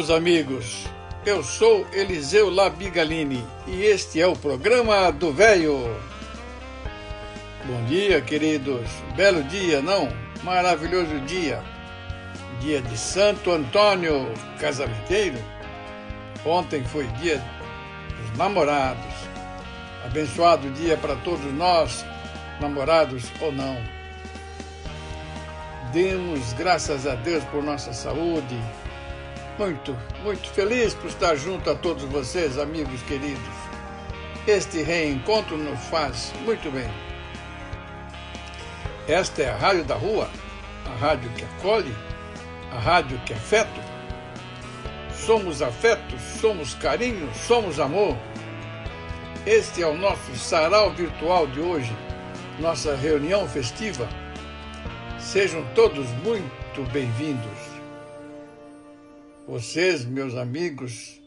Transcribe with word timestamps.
Meus 0.00 0.08
amigos. 0.08 0.86
Eu 1.26 1.42
sou 1.42 1.86
Eliseu 1.92 2.48
Labigalini 2.48 3.46
e 3.66 3.82
este 3.82 4.18
é 4.18 4.26
o 4.26 4.34
programa 4.34 5.12
do 5.12 5.30
Velho. 5.30 5.94
Bom 7.66 7.84
dia, 7.84 8.18
queridos. 8.22 8.88
Belo 9.14 9.42
dia, 9.42 9.82
não? 9.82 10.08
Maravilhoso 10.42 11.20
dia. 11.26 11.62
Dia 12.60 12.80
de 12.80 12.96
Santo 12.96 13.50
Antônio 13.50 14.32
Casamenteiro. 14.58 15.38
Ontem 16.46 16.82
foi 16.82 17.06
dia 17.20 17.44
dos 18.18 18.38
namorados. 18.38 19.14
Abençoado 20.02 20.70
dia 20.70 20.96
para 20.96 21.14
todos 21.16 21.52
nós, 21.52 22.06
namorados 22.58 23.24
ou 23.42 23.52
não. 23.52 23.76
Demos 25.92 26.54
graças 26.54 27.06
a 27.06 27.14
Deus 27.16 27.44
por 27.44 27.62
nossa 27.62 27.92
saúde, 27.92 28.58
muito, 29.58 29.96
muito 30.22 30.48
feliz 30.50 30.94
por 30.94 31.08
estar 31.08 31.36
junto 31.36 31.70
a 31.70 31.74
todos 31.74 32.04
vocês, 32.04 32.58
amigos 32.58 33.02
queridos. 33.02 33.42
Este 34.46 34.82
reencontro 34.82 35.56
nos 35.56 35.78
faz 35.86 36.32
muito 36.44 36.70
bem. 36.70 36.88
Esta 39.06 39.42
é 39.42 39.50
a 39.50 39.56
Rádio 39.56 39.84
da 39.84 39.94
Rua, 39.94 40.28
a 40.86 40.96
rádio 40.98 41.30
que 41.30 41.44
acolhe, 41.44 41.94
a 42.72 42.78
rádio 42.78 43.18
que 43.26 43.32
é 43.32 43.36
afeto. 43.36 43.80
Somos 45.12 45.62
afeto, 45.62 46.18
somos 46.40 46.74
carinho, 46.74 47.28
somos 47.34 47.78
amor. 47.78 48.16
Este 49.46 49.82
é 49.82 49.86
o 49.86 49.96
nosso 49.96 50.34
sarau 50.36 50.90
virtual 50.90 51.46
de 51.46 51.60
hoje, 51.60 51.94
nossa 52.58 52.94
reunião 52.94 53.48
festiva. 53.48 54.08
Sejam 55.18 55.64
todos 55.74 56.06
muito 56.24 56.82
bem-vindos. 56.92 57.69
Vocês, 59.50 60.04
meus 60.04 60.36
amigos, 60.36 61.20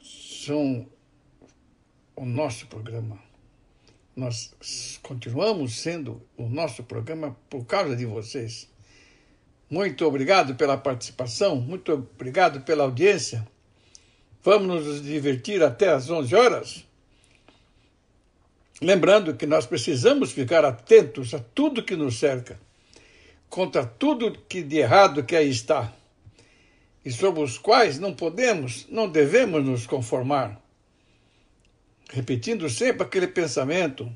são 0.00 0.86
o 2.14 2.24
nosso 2.24 2.68
programa. 2.68 3.18
Nós 4.14 4.54
continuamos 5.02 5.80
sendo 5.80 6.22
o 6.36 6.48
nosso 6.48 6.84
programa 6.84 7.36
por 7.50 7.64
causa 7.64 7.96
de 7.96 8.06
vocês. 8.06 8.68
Muito 9.68 10.06
obrigado 10.06 10.54
pela 10.54 10.76
participação, 10.76 11.56
muito 11.56 11.92
obrigado 11.92 12.60
pela 12.60 12.84
audiência. 12.84 13.44
Vamos 14.44 14.84
nos 14.84 15.02
divertir 15.02 15.60
até 15.60 15.88
às 15.88 16.08
11 16.08 16.32
horas. 16.36 16.86
Lembrando 18.80 19.34
que 19.34 19.44
nós 19.44 19.66
precisamos 19.66 20.30
ficar 20.30 20.64
atentos 20.64 21.34
a 21.34 21.40
tudo 21.40 21.82
que 21.82 21.96
nos 21.96 22.16
cerca, 22.16 22.60
contra 23.48 23.84
tudo 23.84 24.38
que 24.48 24.62
de 24.62 24.76
errado 24.76 25.24
que 25.24 25.34
aí 25.34 25.50
está 25.50 25.92
e 27.04 27.10
sobre 27.10 27.40
os 27.40 27.58
quais 27.58 27.98
não 27.98 28.14
podemos, 28.14 28.86
não 28.90 29.08
devemos 29.08 29.64
nos 29.64 29.86
conformar. 29.86 30.60
Repetindo 32.12 32.68
sempre 32.68 33.04
aquele 33.04 33.28
pensamento, 33.28 34.10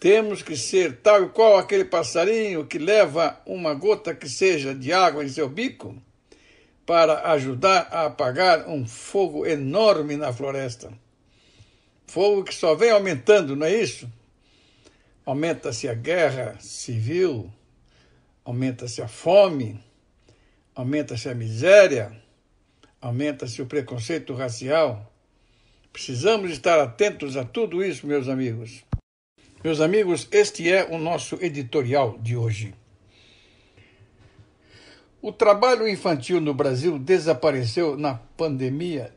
temos 0.00 0.42
que 0.42 0.56
ser 0.56 1.00
tal 1.00 1.24
e 1.24 1.28
qual 1.28 1.56
aquele 1.56 1.84
passarinho 1.84 2.66
que 2.66 2.78
leva 2.78 3.40
uma 3.46 3.74
gota 3.74 4.14
que 4.14 4.28
seja 4.28 4.74
de 4.74 4.92
água 4.92 5.24
em 5.24 5.28
seu 5.28 5.48
bico 5.48 5.96
para 6.84 7.30
ajudar 7.32 7.88
a 7.90 8.06
apagar 8.06 8.68
um 8.68 8.86
fogo 8.86 9.46
enorme 9.46 10.16
na 10.16 10.32
floresta. 10.32 10.92
Fogo 12.06 12.44
que 12.44 12.54
só 12.54 12.74
vem 12.74 12.90
aumentando, 12.90 13.56
não 13.56 13.66
é 13.66 13.74
isso? 13.74 14.10
Aumenta-se 15.24 15.88
a 15.88 15.94
guerra 15.94 16.56
civil, 16.60 17.50
aumenta-se 18.44 19.00
a 19.00 19.08
fome, 19.08 19.80
aumenta-se 20.74 21.28
a 21.28 21.34
miséria, 21.34 22.12
aumenta-se 23.00 23.62
o 23.62 23.66
preconceito 23.66 24.34
racial. 24.34 25.12
Precisamos 25.92 26.50
estar 26.50 26.80
atentos 26.80 27.36
a 27.36 27.44
tudo 27.44 27.84
isso, 27.84 28.06
meus 28.06 28.28
amigos. 28.28 28.84
Meus 29.62 29.80
amigos, 29.80 30.28
este 30.30 30.70
é 30.70 30.84
o 30.84 30.98
nosso 30.98 31.36
editorial 31.42 32.18
de 32.18 32.36
hoje. 32.36 32.74
O 35.22 35.32
trabalho 35.32 35.88
infantil 35.88 36.40
no 36.40 36.52
Brasil 36.52 36.98
desapareceu 36.98 37.96
na 37.96 38.14
pandemia 38.14 39.14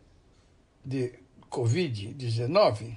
de 0.86 1.12
Covid-19. 1.52 2.96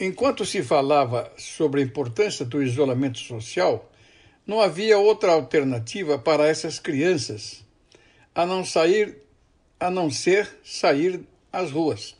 Enquanto 0.00 0.46
se 0.46 0.62
falava 0.62 1.30
sobre 1.36 1.82
a 1.82 1.84
importância 1.84 2.44
do 2.44 2.62
isolamento 2.62 3.18
social, 3.18 3.90
não 4.46 4.60
havia 4.60 4.98
outra 4.98 5.32
alternativa 5.32 6.18
para 6.18 6.46
essas 6.46 6.78
crianças 6.78 7.64
a 8.34 8.44
não 8.44 8.64
sair, 8.64 9.16
a 9.78 9.90
não 9.90 10.10
ser 10.10 10.48
sair 10.64 11.20
às 11.52 11.70
ruas. 11.70 12.14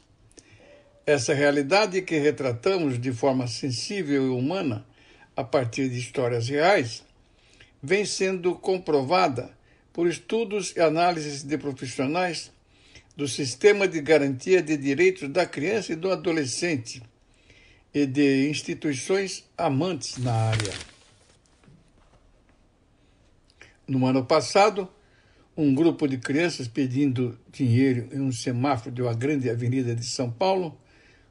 Essa 1.06 1.34
realidade 1.34 2.00
que 2.02 2.18
retratamos 2.18 2.98
de 2.98 3.12
forma 3.12 3.46
sensível 3.46 4.24
e 4.24 4.28
humana 4.28 4.86
a 5.36 5.44
partir 5.44 5.88
de 5.88 5.98
histórias 5.98 6.48
reais 6.48 7.02
vem 7.82 8.06
sendo 8.06 8.54
comprovada 8.54 9.50
por 9.92 10.08
estudos 10.08 10.74
e 10.74 10.80
análises 10.80 11.42
de 11.42 11.58
profissionais 11.58 12.50
do 13.16 13.28
Sistema 13.28 13.86
de 13.86 14.00
Garantia 14.00 14.62
de 14.62 14.76
Direitos 14.76 15.28
da 15.28 15.44
Criança 15.44 15.92
e 15.92 15.96
do 15.96 16.10
Adolescente 16.10 17.02
e 17.92 18.06
de 18.06 18.48
instituições 18.48 19.44
amantes 19.56 20.16
na 20.18 20.32
área. 20.32 20.94
No 23.87 24.06
ano 24.06 24.25
passado, 24.25 24.89
um 25.55 25.75
grupo 25.75 26.09
de 26.09 26.17
crianças 26.17 26.67
pedindo 26.67 27.39
dinheiro 27.53 28.09
em 28.12 28.21
um 28.21 28.33
semáforo 28.33 28.91
de 28.91 29.03
uma 29.03 29.12
grande 29.12 29.50
avenida 29.50 29.95
de 29.95 30.06
São 30.06 30.31
Paulo 30.31 30.75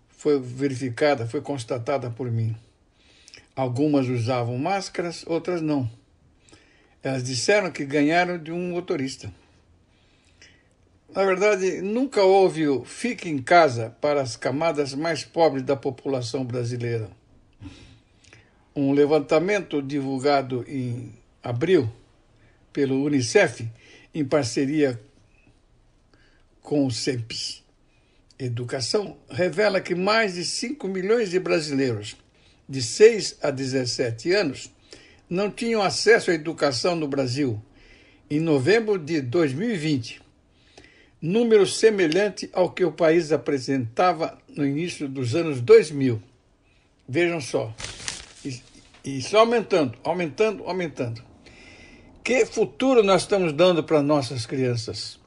foi 0.07 0.39
verificada, 0.39 1.25
foi 1.25 1.41
constatada 1.41 2.11
por 2.11 2.29
mim. 2.29 2.55
Algumas 3.55 4.07
usavam 4.07 4.55
máscaras, 4.57 5.25
outras 5.25 5.63
não. 5.63 5.89
Elas 7.01 7.23
disseram 7.23 7.71
que 7.71 7.83
ganharam 7.85 8.37
de 8.37 8.51
um 8.51 8.71
motorista. 8.71 9.33
Na 11.13 11.25
verdade, 11.25 11.81
nunca 11.81 12.23
houve 12.23 12.67
o 12.67 12.85
fique 12.85 13.27
em 13.27 13.39
casa 13.39 13.95
para 13.99 14.21
as 14.21 14.35
camadas 14.35 14.93
mais 14.93 15.25
pobres 15.25 15.63
da 15.63 15.75
população 15.75 16.45
brasileira. 16.45 17.09
Um 18.75 18.93
levantamento 18.93 19.81
divulgado 19.81 20.63
em 20.67 21.13
abril 21.43 21.91
pelo 22.73 23.03
Unicef, 23.05 23.65
em 24.13 24.25
parceria 24.25 24.99
com 26.61 26.85
o 26.85 26.91
CEPS 26.91 27.63
Educação, 28.37 29.15
revela 29.29 29.79
que 29.79 29.93
mais 29.93 30.33
de 30.33 30.43
5 30.43 30.87
milhões 30.87 31.29
de 31.29 31.39
brasileiros 31.39 32.17
de 32.67 32.81
6 32.81 33.37
a 33.41 33.51
17 33.51 34.33
anos 34.33 34.71
não 35.29 35.51
tinham 35.51 35.81
acesso 35.81 36.31
à 36.31 36.33
educação 36.33 36.95
no 36.95 37.07
Brasil 37.07 37.61
em 38.29 38.39
novembro 38.39 38.97
de 38.97 39.21
2020, 39.21 40.21
número 41.21 41.67
semelhante 41.67 42.49
ao 42.51 42.71
que 42.71 42.83
o 42.83 42.91
país 42.91 43.31
apresentava 43.31 44.37
no 44.49 44.65
início 44.65 45.07
dos 45.07 45.35
anos 45.35 45.61
2000. 45.61 46.21
Vejam 47.07 47.39
só, 47.39 47.73
só 49.21 49.39
aumentando, 49.39 49.97
aumentando, 50.03 50.63
aumentando. 50.63 51.23
Que 52.23 52.45
futuro 52.45 53.03
nós 53.03 53.23
estamos 53.23 53.51
dando 53.51 53.83
para 53.83 54.01
nossas 54.01 54.45
crianças? 54.45 55.19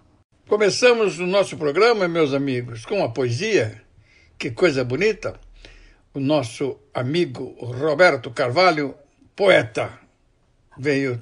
Começamos 0.49 1.19
o 1.19 1.27
nosso 1.27 1.55
programa, 1.59 2.09
meus 2.09 2.33
amigos, 2.33 2.87
com 2.87 3.05
a 3.05 3.11
poesia. 3.11 3.83
Que 4.39 4.51
coisa 4.51 4.83
bonita! 4.83 5.39
O 6.15 6.21
nosso 6.21 6.79
amigo 6.95 7.55
Roberto 7.61 8.31
Carvalho, 8.31 8.95
poeta, 9.35 9.93
veio 10.79 11.21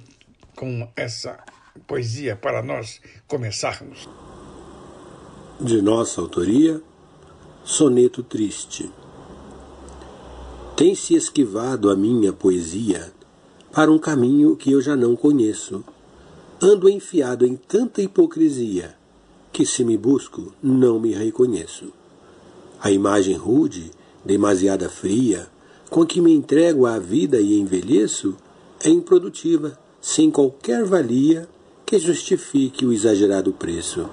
com 0.54 0.88
essa 0.94 1.42
poesia 1.88 2.36
para 2.36 2.62
nós 2.62 3.00
começarmos. 3.26 4.08
De 5.60 5.82
nossa 5.82 6.20
autoria, 6.20 6.80
Soneto 7.64 8.22
Triste. 8.22 8.88
Tem 10.76 10.94
se 10.94 11.16
esquivado 11.16 11.90
a 11.90 11.96
minha 11.96 12.32
poesia 12.32 13.12
para 13.74 13.90
um 13.90 13.98
caminho 13.98 14.54
que 14.54 14.70
eu 14.70 14.80
já 14.80 14.94
não 14.94 15.16
conheço. 15.16 15.82
Ando 16.62 16.88
enfiado 16.88 17.44
em 17.44 17.56
tanta 17.56 18.00
hipocrisia 18.00 18.94
que, 19.52 19.66
se 19.66 19.84
me 19.84 19.96
busco, 19.96 20.52
não 20.62 21.00
me 21.00 21.12
reconheço. 21.12 21.92
A 22.80 22.92
imagem 22.92 23.34
rude, 23.34 23.90
demasiada 24.24 24.88
fria, 24.88 25.48
com 25.90 26.06
que 26.06 26.20
me 26.20 26.32
entrego 26.32 26.86
à 26.86 27.00
vida 27.00 27.40
e 27.40 27.58
envelheço, 27.58 28.36
é 28.80 28.88
improdutiva, 28.88 29.76
sem 30.00 30.30
qualquer 30.30 30.84
valia 30.84 31.48
que 31.84 31.98
justifique 31.98 32.86
o 32.86 32.92
exagerado 32.92 33.52
preço. 33.52 34.08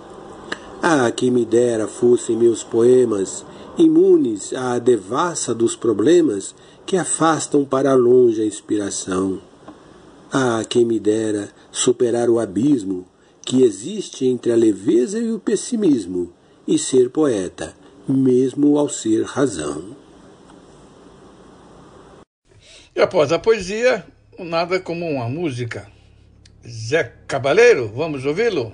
Ah, 0.81 1.11
quem 1.11 1.29
me 1.29 1.45
dera 1.45 1.87
fossem 1.87 2.35
meus 2.35 2.63
poemas 2.63 3.45
imunes 3.77 4.53
à 4.53 4.79
devassa 4.79 5.53
dos 5.53 5.75
problemas 5.75 6.55
que 6.83 6.97
afastam 6.97 7.63
para 7.63 7.93
longe 7.93 8.41
a 8.41 8.45
inspiração. 8.45 9.50
Ah, 10.33 10.63
quem 10.67 10.85
me 10.85 10.97
dera 10.97 11.49
superar 11.73 12.29
o 12.29 12.39
abismo 12.39 13.05
que 13.45 13.63
existe 13.63 14.25
entre 14.25 14.53
a 14.53 14.55
leveza 14.55 15.19
e 15.19 15.29
o 15.29 15.37
pessimismo 15.37 16.31
e 16.65 16.79
ser 16.79 17.09
poeta, 17.09 17.75
mesmo 18.07 18.77
ao 18.77 18.87
ser 18.87 19.25
razão. 19.25 19.93
E 22.95 23.01
após 23.01 23.33
a 23.33 23.39
poesia, 23.39 24.07
nada 24.39 24.79
como 24.79 25.05
uma 25.05 25.27
música. 25.27 25.91
Zé 26.65 27.03
Cabaleiro, 27.27 27.91
vamos 27.93 28.25
ouvi-lo? 28.25 28.73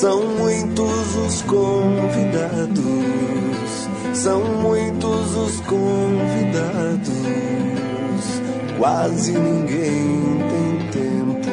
São 0.00 0.22
muitos 0.22 1.14
os 1.14 1.42
convidados, 1.42 2.80
são 4.14 4.42
muitos 4.62 5.36
os 5.36 5.60
convidados. 5.60 7.10
Quase 8.78 9.32
ninguém 9.32 10.38
tem 10.48 10.88
tempo, 10.88 11.50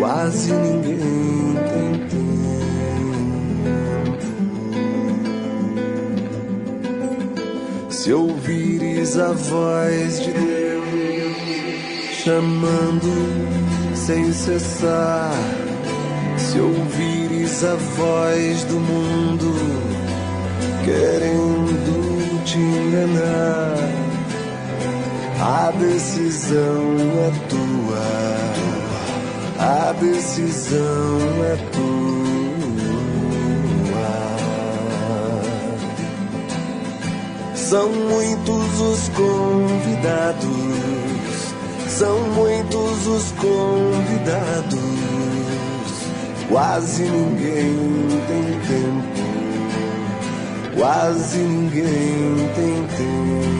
quase 0.00 0.52
ninguém 0.52 1.54
tem 1.70 1.92
tempo. 2.08 2.26
Se 7.88 8.12
ouvires 8.12 9.16
a 9.16 9.30
voz 9.30 10.22
de 10.24 10.32
Deus 10.32 10.84
chamando 12.24 13.06
sem 13.94 14.32
cessar 14.32 15.59
se 16.50 16.58
ouvires 16.58 17.62
a 17.62 17.76
voz 17.76 18.64
do 18.64 18.80
mundo 18.80 19.54
querendo 20.84 22.44
te 22.44 22.58
enganar, 22.58 23.76
a 25.40 25.70
decisão 25.78 26.96
é 27.18 27.30
tua, 27.48 28.02
a 29.60 29.92
decisão 29.92 31.20
é 31.44 31.56
tua. 31.70 32.10
São 37.54 37.88
muitos 37.92 38.80
os 38.80 39.08
convidados, 39.10 40.48
são 41.86 42.18
muitos 42.30 43.06
os 43.06 43.30
convidados 43.32 44.79
Quase 46.50 47.04
ninguém 47.04 47.76
tem 48.26 48.42
tempo, 48.66 49.20
quase 50.76 51.38
ninguém 51.38 52.48
tem 52.56 52.86
tempo. 52.96 53.59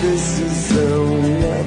Decisão 0.00 1.63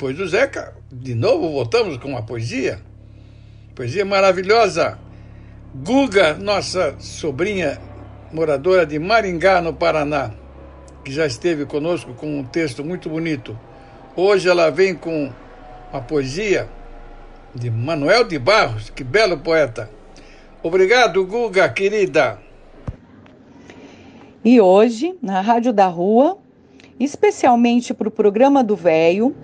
Depois 0.00 0.16
do 0.16 0.26
Zeca, 0.26 0.72
de 0.90 1.14
novo 1.14 1.50
voltamos 1.50 1.98
com 1.98 2.08
uma 2.08 2.22
poesia. 2.22 2.80
Poesia 3.74 4.02
maravilhosa. 4.02 4.98
Guga, 5.74 6.32
nossa 6.32 6.94
sobrinha 6.98 7.78
moradora 8.32 8.86
de 8.86 8.98
Maringá, 8.98 9.60
no 9.60 9.74
Paraná, 9.74 10.30
que 11.04 11.12
já 11.12 11.26
esteve 11.26 11.66
conosco 11.66 12.14
com 12.14 12.40
um 12.40 12.42
texto 12.42 12.82
muito 12.82 13.10
bonito. 13.10 13.54
Hoje 14.16 14.48
ela 14.48 14.70
vem 14.70 14.94
com 14.94 15.30
uma 15.92 16.00
poesia 16.00 16.66
de 17.54 17.70
Manuel 17.70 18.24
de 18.24 18.38
Barros, 18.38 18.88
que 18.88 19.04
belo 19.04 19.36
poeta. 19.36 19.90
Obrigado, 20.62 21.26
Guga, 21.26 21.68
querida. 21.68 22.38
E 24.42 24.62
hoje, 24.62 25.14
na 25.20 25.42
Rádio 25.42 25.74
da 25.74 25.88
Rua, 25.88 26.38
especialmente 26.98 27.92
para 27.92 28.08
o 28.08 28.10
programa 28.10 28.64
do 28.64 28.74
Véio, 28.74 29.36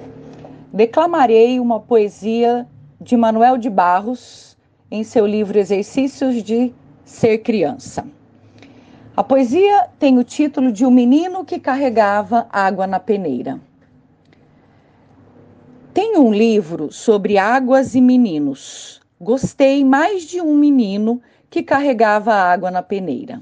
declamarei 0.76 1.59
uma 1.59 1.80
poesia 1.80 2.68
de 3.00 3.16
Manuel 3.16 3.56
de 3.56 3.71
Barros 3.71 4.59
em 4.90 5.02
seu 5.02 5.26
livro 5.26 5.59
Exercícios 5.59 6.42
de 6.42 6.71
Ser 7.02 7.38
Criança. 7.38 8.06
A 9.16 9.25
poesia 9.25 9.88
tem 9.99 10.18
o 10.18 10.23
título 10.23 10.71
de 10.71 10.85
O 10.85 10.90
Menino 10.90 11.47
que 11.47 11.59
Carregava 11.59 12.47
Água 12.50 12.87
na 12.87 13.00
Peneira. 13.00 13.59
Tem 15.95 16.18
um 16.18 16.30
livro 16.30 16.92
sobre 16.92 17.38
águas 17.38 17.95
e 17.95 18.00
meninos. 18.02 19.00
Gostei 19.18 19.83
mais 19.83 20.25
de 20.25 20.42
um 20.42 20.54
menino 20.54 21.23
que 21.49 21.62
carregava 21.62 22.35
água 22.35 22.71
na 22.71 22.83
peneira. 22.83 23.40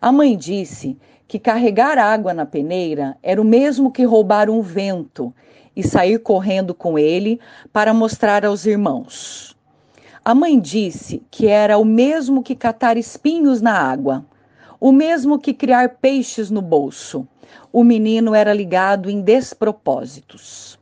A 0.00 0.12
mãe 0.12 0.36
disse 0.36 0.96
que 1.26 1.40
carregar 1.40 1.98
água 1.98 2.32
na 2.32 2.46
peneira 2.46 3.16
era 3.20 3.42
o 3.42 3.44
mesmo 3.44 3.90
que 3.90 4.04
roubar 4.04 4.48
um 4.48 4.62
vento 4.62 5.34
e 5.76 5.86
sair 5.86 6.18
correndo 6.18 6.74
com 6.74 6.98
ele 6.98 7.38
para 7.72 7.92
mostrar 7.92 8.44
aos 8.46 8.64
irmãos. 8.64 9.54
A 10.24 10.34
mãe 10.34 10.58
disse 10.58 11.22
que 11.30 11.46
era 11.46 11.78
o 11.78 11.84
mesmo 11.84 12.42
que 12.42 12.56
catar 12.56 12.96
espinhos 12.96 13.60
na 13.60 13.78
água, 13.78 14.26
o 14.80 14.90
mesmo 14.90 15.38
que 15.38 15.54
criar 15.54 15.98
peixes 16.00 16.50
no 16.50 16.60
bolso. 16.60 17.28
O 17.72 17.84
menino 17.84 18.34
era 18.34 18.52
ligado 18.52 19.08
em 19.08 19.20
despropósitos. 19.20 20.78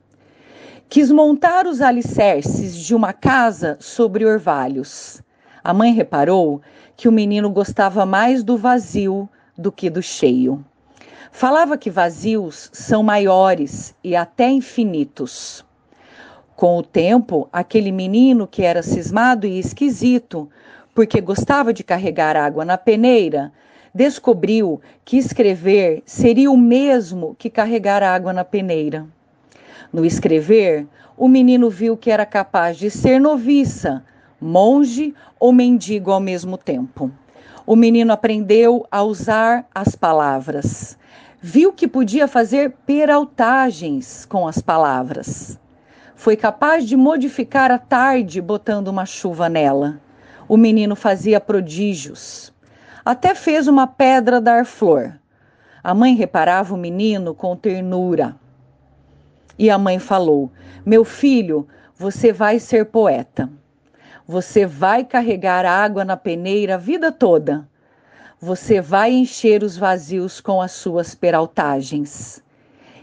Quis 0.88 1.10
montar 1.10 1.66
os 1.66 1.80
alicerces 1.80 2.76
de 2.76 2.94
uma 2.94 3.12
casa 3.12 3.76
sobre 3.80 4.24
orvalhos. 4.24 5.20
A 5.62 5.74
mãe 5.74 5.92
reparou 5.92 6.62
que 6.96 7.08
o 7.08 7.12
menino 7.12 7.50
gostava 7.50 8.06
mais 8.06 8.44
do 8.44 8.56
vazio 8.56 9.28
do 9.58 9.72
que 9.72 9.90
do 9.90 10.02
cheio. 10.02 10.64
Falava 11.36 11.76
que 11.76 11.90
vazios 11.90 12.70
são 12.72 13.02
maiores 13.02 13.92
e 14.04 14.14
até 14.14 14.48
infinitos. 14.48 15.64
Com 16.54 16.78
o 16.78 16.82
tempo, 16.82 17.48
aquele 17.52 17.90
menino 17.90 18.46
que 18.46 18.62
era 18.62 18.84
cismado 18.84 19.44
e 19.44 19.58
esquisito, 19.58 20.48
porque 20.94 21.20
gostava 21.20 21.72
de 21.72 21.82
carregar 21.82 22.36
água 22.36 22.64
na 22.64 22.78
peneira, 22.78 23.52
descobriu 23.92 24.80
que 25.04 25.16
escrever 25.16 26.04
seria 26.06 26.52
o 26.52 26.56
mesmo 26.56 27.34
que 27.36 27.50
carregar 27.50 28.00
água 28.00 28.32
na 28.32 28.44
peneira. 28.44 29.04
No 29.92 30.06
escrever, 30.06 30.86
o 31.16 31.26
menino 31.26 31.68
viu 31.68 31.96
que 31.96 32.12
era 32.12 32.24
capaz 32.24 32.76
de 32.76 32.88
ser 32.88 33.20
noviça, 33.20 34.04
monge 34.40 35.12
ou 35.40 35.52
mendigo 35.52 36.12
ao 36.12 36.20
mesmo 36.20 36.56
tempo. 36.56 37.10
O 37.66 37.74
menino 37.74 38.12
aprendeu 38.12 38.86
a 38.88 39.02
usar 39.02 39.66
as 39.74 39.96
palavras. 39.96 40.96
Viu 41.46 41.74
que 41.74 41.86
podia 41.86 42.26
fazer 42.26 42.70
peraltagens 42.86 44.24
com 44.24 44.48
as 44.48 44.62
palavras. 44.62 45.60
Foi 46.16 46.38
capaz 46.38 46.88
de 46.88 46.96
modificar 46.96 47.70
a 47.70 47.76
tarde 47.76 48.40
botando 48.40 48.88
uma 48.88 49.04
chuva 49.04 49.46
nela. 49.46 50.00
O 50.48 50.56
menino 50.56 50.96
fazia 50.96 51.38
prodígios. 51.38 52.50
Até 53.04 53.34
fez 53.34 53.68
uma 53.68 53.86
pedra 53.86 54.40
dar 54.40 54.64
flor. 54.64 55.20
A 55.82 55.92
mãe 55.92 56.14
reparava 56.14 56.74
o 56.74 56.78
menino 56.78 57.34
com 57.34 57.54
ternura. 57.54 58.34
E 59.58 59.68
a 59.68 59.76
mãe 59.76 59.98
falou: 59.98 60.50
Meu 60.86 61.04
filho, 61.04 61.68
você 61.94 62.32
vai 62.32 62.58
ser 62.58 62.86
poeta. 62.86 63.50
Você 64.26 64.64
vai 64.64 65.04
carregar 65.04 65.66
água 65.66 66.06
na 66.06 66.16
peneira 66.16 66.76
a 66.76 66.78
vida 66.78 67.12
toda. 67.12 67.68
Você 68.44 68.78
vai 68.78 69.10
encher 69.10 69.62
os 69.62 69.74
vazios 69.74 70.38
com 70.38 70.60
as 70.60 70.72
suas 70.72 71.14
peraltagens. 71.14 72.44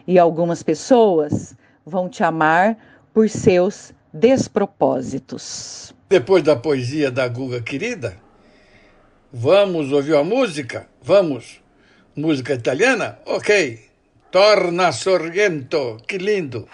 E 0.06 0.20
algumas 0.20 0.62
pessoas 0.62 1.56
vão 1.84 2.08
te 2.08 2.24
amar 2.24 2.78
por 3.12 3.28
seus 3.28 3.92
despropósitos. 4.14 5.96
Depois 6.08 6.44
da 6.44 6.56
poesia 6.56 7.10
da 7.10 7.28
Guga 7.28 7.60
querida, 7.60 8.16
vamos 9.34 9.92
ouvir 9.92 10.16
a 10.16 10.24
música? 10.24 10.88
Vamos. 11.02 11.60
Música 12.16 12.54
italiana? 12.54 13.18
Ok. 13.26 13.80
Torna 14.30 14.92
Sorrento, 14.92 15.98
que 16.08 16.20
lindo. 16.20 16.68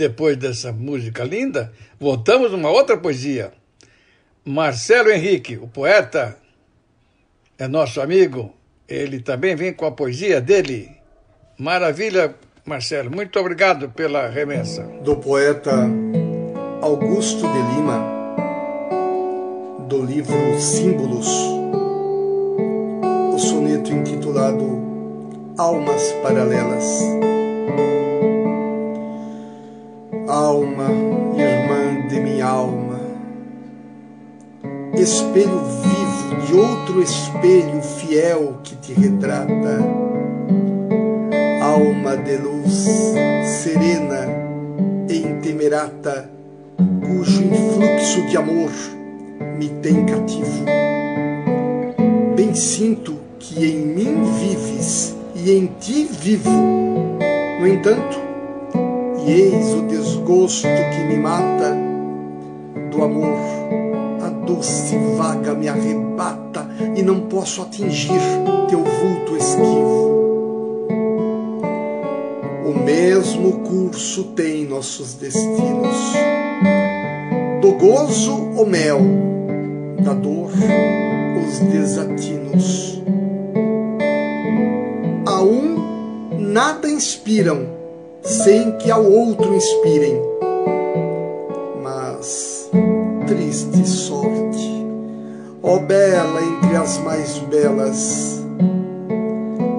Depois 0.00 0.34
dessa 0.34 0.72
música 0.72 1.22
linda, 1.22 1.70
voltamos 1.98 2.54
uma 2.54 2.70
outra 2.70 2.96
poesia. 2.96 3.52
Marcelo 4.42 5.10
Henrique, 5.10 5.58
o 5.58 5.68
poeta, 5.68 6.38
é 7.58 7.68
nosso 7.68 8.00
amigo. 8.00 8.54
Ele 8.88 9.20
também 9.20 9.54
vem 9.54 9.74
com 9.74 9.84
a 9.84 9.92
poesia 9.92 10.40
dele. 10.40 10.90
Maravilha, 11.58 12.34
Marcelo. 12.64 13.10
Muito 13.10 13.38
obrigado 13.38 13.90
pela 13.90 14.26
remessa. 14.26 14.84
Do 15.04 15.16
poeta 15.16 15.70
Augusto 16.80 17.42
de 17.42 17.74
Lima, 17.74 18.02
do 19.86 20.02
livro 20.02 20.58
Símbolos, 20.58 21.28
o 23.34 23.38
soneto 23.38 23.92
intitulado 23.92 24.64
Almas 25.58 26.10
Paralelas. 26.22 27.00
Alma, 30.30 30.88
irmã 31.36 32.06
de 32.06 32.20
minha 32.20 32.46
alma, 32.46 33.00
espelho 34.94 35.60
vivo 35.82 36.46
de 36.46 36.54
outro 36.54 37.02
espelho 37.02 37.82
fiel 37.82 38.58
que 38.62 38.76
te 38.76 38.92
retrata, 38.92 39.80
alma 41.60 42.16
de 42.16 42.36
luz 42.36 42.86
serena 43.44 44.28
e 45.08 45.16
intemerata, 45.16 46.30
cujo 46.76 47.42
influxo 47.42 48.24
de 48.28 48.36
amor 48.36 48.70
me 49.58 49.68
tem 49.82 50.06
cativo. 50.06 50.64
Bem 52.36 52.54
sinto 52.54 53.16
que 53.40 53.66
em 53.66 53.78
mim 53.78 54.22
vives 54.38 55.12
e 55.34 55.50
em 55.50 55.66
ti 55.80 56.08
vivo. 56.08 56.50
No 57.58 57.66
entanto, 57.66 58.29
e 59.26 59.32
eis 59.32 59.74
o 59.74 59.82
desgosto 59.82 60.66
que 60.66 61.04
me 61.04 61.16
mata 61.16 61.76
do 62.90 63.02
amor. 63.02 63.38
A 64.22 64.28
doce 64.28 64.96
vaga 65.16 65.54
me 65.54 65.68
arrebata 65.68 66.66
e 66.96 67.02
não 67.02 67.20
posso 67.22 67.62
atingir 67.62 68.20
teu 68.68 68.82
vulto 68.82 69.36
esquivo. 69.36 70.10
O 72.66 72.84
mesmo 72.84 73.60
curso 73.60 74.24
tem 74.36 74.66
nossos 74.66 75.14
destinos. 75.14 76.12
Do 77.60 77.72
gozo 77.72 78.34
o 78.34 78.66
mel, 78.66 79.00
da 80.02 80.14
dor 80.14 80.50
os 81.46 81.58
desatinos. 81.58 83.02
A 85.26 85.42
um 85.42 86.38
nada 86.38 86.88
inspiram 86.88 87.79
sem 88.22 88.76
que 88.78 88.90
ao 88.90 89.04
outro 89.04 89.54
inspirem. 89.54 90.20
Mas, 91.82 92.70
triste 93.26 93.86
sorte, 93.86 94.86
ó 95.62 95.78
bela 95.78 96.42
entre 96.42 96.76
as 96.76 96.98
mais 96.98 97.38
belas, 97.38 98.44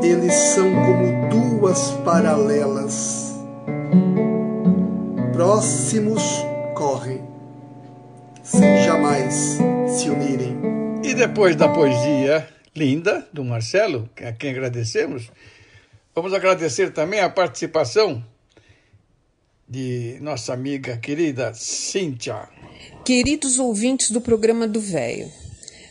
eles 0.04 0.34
são 0.34 0.70
como 0.70 1.30
duas 1.30 1.92
paralelas. 2.04 3.36
Próximos 5.34 6.24
correm, 6.76 7.22
sem 8.44 8.84
jamais 8.84 9.60
se 9.88 10.10
unirem. 10.10 10.58
E 11.04 11.14
depois 11.14 11.56
da 11.56 11.68
poesia 11.68 12.48
linda 12.76 13.28
do 13.34 13.44
Marcelo, 13.44 14.10
a 14.26 14.32
quem 14.32 14.52
agradecemos, 14.52 15.32
vamos 16.14 16.34
agradecer 16.34 16.92
também 16.92 17.20
a 17.20 17.30
participação 17.30 18.24
de 19.72 20.18
nossa 20.20 20.52
amiga 20.52 20.98
querida 20.98 21.54
Cíntia. 21.54 22.50
Queridos 23.06 23.58
ouvintes 23.58 24.12
do 24.12 24.20
programa 24.20 24.68
do 24.68 24.82
Véio, 24.82 25.32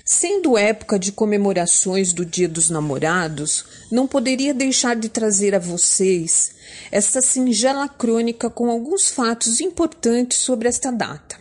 sendo 0.04 0.58
época 0.58 0.99
de 0.99 1.10
comemorações 1.10 2.12
do 2.12 2.22
Dia 2.26 2.46
dos 2.46 2.68
Namorados, 2.68 3.64
não 3.90 4.06
poderia 4.06 4.52
deixar 4.52 4.94
de 4.94 5.08
trazer 5.08 5.54
a 5.54 5.58
vocês 5.58 6.52
esta 6.92 7.22
singela 7.22 7.88
crônica 7.88 8.50
com 8.50 8.70
alguns 8.70 9.08
fatos 9.08 9.62
importantes 9.62 10.37
sobre 10.37 10.68
esta 10.68 10.90
data. 10.90 11.39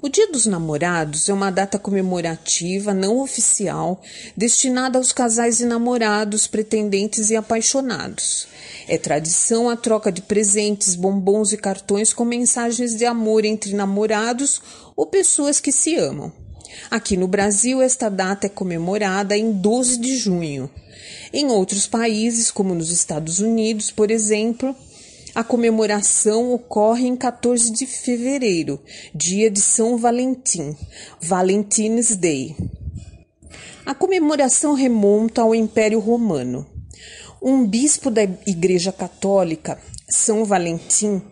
O 0.00 0.08
Dia 0.08 0.30
dos 0.30 0.46
Namorados 0.46 1.28
é 1.28 1.32
uma 1.32 1.50
data 1.50 1.78
comemorativa 1.78 2.92
não 2.92 3.20
oficial 3.20 4.00
destinada 4.36 4.98
aos 4.98 5.12
casais 5.12 5.60
e 5.60 5.64
namorados, 5.64 6.46
pretendentes 6.46 7.30
e 7.30 7.36
apaixonados. 7.36 8.48
É 8.88 8.98
tradição 8.98 9.70
a 9.70 9.76
troca 9.76 10.10
de 10.10 10.22
presentes, 10.22 10.94
bombons 10.94 11.52
e 11.52 11.56
cartões 11.56 12.12
com 12.12 12.24
mensagens 12.24 12.96
de 12.96 13.04
amor 13.04 13.44
entre 13.44 13.74
namorados 13.74 14.60
ou 14.96 15.06
pessoas 15.06 15.60
que 15.60 15.70
se 15.70 15.94
amam. 15.96 16.32
Aqui 16.90 17.16
no 17.16 17.28
Brasil, 17.28 17.80
esta 17.80 18.08
data 18.08 18.46
é 18.46 18.50
comemorada 18.50 19.36
em 19.36 19.52
12 19.52 19.98
de 19.98 20.16
junho. 20.16 20.70
Em 21.32 21.46
outros 21.46 21.86
países, 21.86 22.50
como 22.50 22.74
nos 22.74 22.90
Estados 22.90 23.38
Unidos, 23.38 23.90
por 23.90 24.10
exemplo, 24.10 24.74
a 25.34 25.42
comemoração 25.42 26.52
ocorre 26.52 27.06
em 27.06 27.16
14 27.16 27.72
de 27.72 27.86
fevereiro, 27.86 28.78
dia 29.14 29.50
de 29.50 29.60
São 29.60 29.96
Valentim, 29.96 30.76
Valentine's 31.20 32.14
Day. 32.16 32.54
A 33.86 33.94
comemoração 33.94 34.74
remonta 34.74 35.42
ao 35.42 35.54
Império 35.54 35.98
Romano. 36.00 36.66
Um 37.40 37.66
bispo 37.66 38.10
da 38.10 38.22
Igreja 38.22 38.92
Católica, 38.92 39.78
São 40.08 40.44
Valentim, 40.44 41.22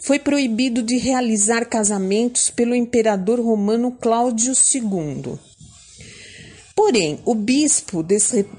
foi 0.00 0.18
proibido 0.18 0.82
de 0.82 0.98
realizar 0.98 1.64
casamentos 1.64 2.50
pelo 2.50 2.74
imperador 2.74 3.40
romano 3.40 3.90
Cláudio 3.90 4.52
II. 4.52 5.38
Porém, 6.76 7.18
o 7.24 7.34
bispo 7.34 8.04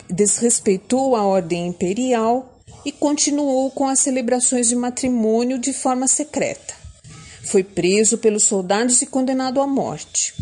desrespeitou 0.09 1.15
a 1.15 1.23
ordem 1.23 1.67
imperial 1.67 2.56
e 2.85 2.91
continuou 2.91 3.71
com 3.71 3.87
as 3.87 3.99
celebrações 3.99 4.69
de 4.69 4.75
matrimônio 4.75 5.57
de 5.57 5.73
forma 5.73 6.07
secreta. 6.07 6.75
Foi 7.43 7.63
preso 7.63 8.17
pelos 8.17 8.43
soldados 8.43 9.01
e 9.01 9.05
condenado 9.05 9.61
à 9.61 9.67
morte. 9.67 10.33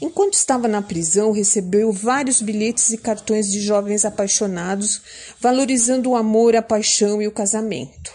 Enquanto 0.00 0.32
estava 0.34 0.66
na 0.68 0.80
prisão, 0.82 1.32
recebeu 1.32 1.90
vários 1.90 2.40
bilhetes 2.42 2.90
e 2.90 2.98
cartões 2.98 3.50
de 3.50 3.60
jovens 3.60 4.04
apaixonados, 4.04 5.00
valorizando 5.40 6.10
o 6.10 6.16
amor, 6.16 6.54
a 6.54 6.60
paixão 6.60 7.22
e 7.22 7.26
o 7.26 7.32
casamento. 7.32 8.12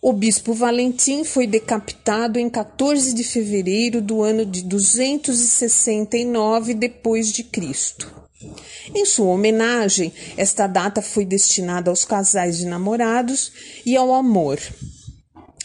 O 0.00 0.12
bispo 0.12 0.52
Valentim 0.52 1.24
foi 1.24 1.46
decapitado 1.46 2.38
em 2.38 2.50
14 2.50 3.14
de 3.14 3.24
fevereiro 3.24 4.00
do 4.00 4.22
ano 4.22 4.46
de 4.46 4.62
269 4.62 6.74
depois 6.74 7.32
de 7.32 7.42
Cristo. 7.42 8.23
Em 8.94 9.04
sua 9.04 9.26
homenagem, 9.26 10.12
esta 10.36 10.66
data 10.66 11.00
foi 11.00 11.24
destinada 11.24 11.90
aos 11.90 12.04
casais 12.04 12.58
de 12.58 12.66
namorados 12.66 13.52
e 13.84 13.96
ao 13.96 14.12
amor. 14.14 14.60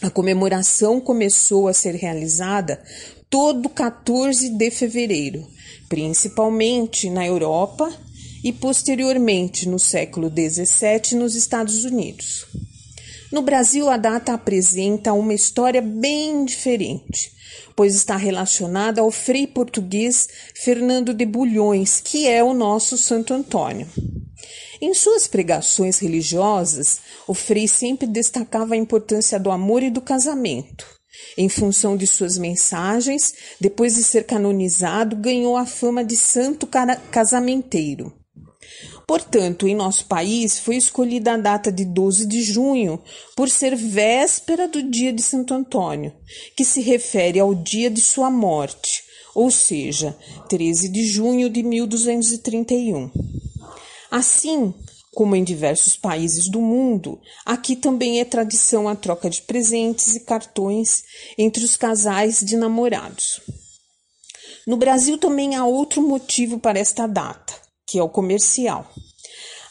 A 0.02 0.08
comemoração 0.08 1.00
começou 1.00 1.68
a 1.68 1.74
ser 1.74 1.94
realizada 1.94 2.82
todo 3.28 3.68
14 3.68 4.50
de 4.50 4.70
fevereiro, 4.70 5.46
principalmente 5.88 7.10
na 7.10 7.26
Europa 7.26 7.92
e 8.42 8.52
posteriormente 8.52 9.68
no 9.68 9.78
século 9.78 10.30
17 10.30 11.14
nos 11.14 11.34
Estados 11.34 11.84
Unidos. 11.84 12.46
No 13.30 13.42
Brasil, 13.42 13.88
a 13.88 13.96
data 13.96 14.32
apresenta 14.32 15.12
uma 15.12 15.32
história 15.32 15.80
bem 15.80 16.44
diferente, 16.44 17.30
pois 17.80 17.94
está 17.94 18.14
relacionada 18.14 19.00
ao 19.00 19.10
frei 19.10 19.46
português 19.46 20.28
Fernando 20.54 21.14
de 21.14 21.24
Bulhões, 21.24 21.98
que 21.98 22.28
é 22.28 22.44
o 22.44 22.52
nosso 22.52 22.98
Santo 22.98 23.32
Antônio. 23.32 23.88
Em 24.82 24.92
suas 24.92 25.26
pregações 25.26 25.98
religiosas, 25.98 27.00
o 27.26 27.32
frei 27.32 27.66
sempre 27.66 28.06
destacava 28.06 28.74
a 28.74 28.76
importância 28.76 29.40
do 29.40 29.50
amor 29.50 29.82
e 29.82 29.88
do 29.88 30.02
casamento. 30.02 30.86
Em 31.38 31.48
função 31.48 31.96
de 31.96 32.06
suas 32.06 32.36
mensagens, 32.36 33.32
depois 33.58 33.94
de 33.94 34.04
ser 34.04 34.24
canonizado, 34.24 35.16
ganhou 35.16 35.56
a 35.56 35.64
fama 35.64 36.04
de 36.04 36.18
santo 36.18 36.68
casamenteiro. 37.10 38.12
Portanto, 39.06 39.66
em 39.66 39.74
nosso 39.74 40.06
país 40.06 40.58
foi 40.58 40.76
escolhida 40.76 41.34
a 41.34 41.36
data 41.36 41.72
de 41.72 41.84
12 41.84 42.26
de 42.26 42.42
junho 42.42 43.00
por 43.36 43.48
ser 43.48 43.74
véspera 43.74 44.68
do 44.68 44.82
dia 44.82 45.12
de 45.12 45.22
Santo 45.22 45.52
Antônio, 45.52 46.12
que 46.56 46.64
se 46.64 46.80
refere 46.80 47.40
ao 47.40 47.54
dia 47.54 47.90
de 47.90 48.00
sua 48.00 48.30
morte, 48.30 49.02
ou 49.34 49.50
seja, 49.50 50.16
13 50.48 50.88
de 50.88 51.06
junho 51.06 51.50
de 51.50 51.62
1231. 51.62 53.10
Assim, 54.10 54.74
como 55.14 55.34
em 55.34 55.44
diversos 55.44 55.96
países 55.96 56.48
do 56.48 56.60
mundo, 56.60 57.20
aqui 57.44 57.74
também 57.74 58.20
é 58.20 58.24
tradição 58.24 58.88
a 58.88 58.94
troca 58.94 59.28
de 59.28 59.42
presentes 59.42 60.14
e 60.14 60.20
cartões 60.20 61.02
entre 61.36 61.64
os 61.64 61.76
casais 61.76 62.40
de 62.40 62.56
namorados. 62.56 63.40
No 64.66 64.76
Brasil 64.76 65.18
também 65.18 65.56
há 65.56 65.64
outro 65.64 66.00
motivo 66.00 66.58
para 66.58 66.78
esta 66.78 67.06
data, 67.06 67.54
que 67.90 67.98
é 67.98 68.02
o 68.02 68.08
comercial. 68.08 68.86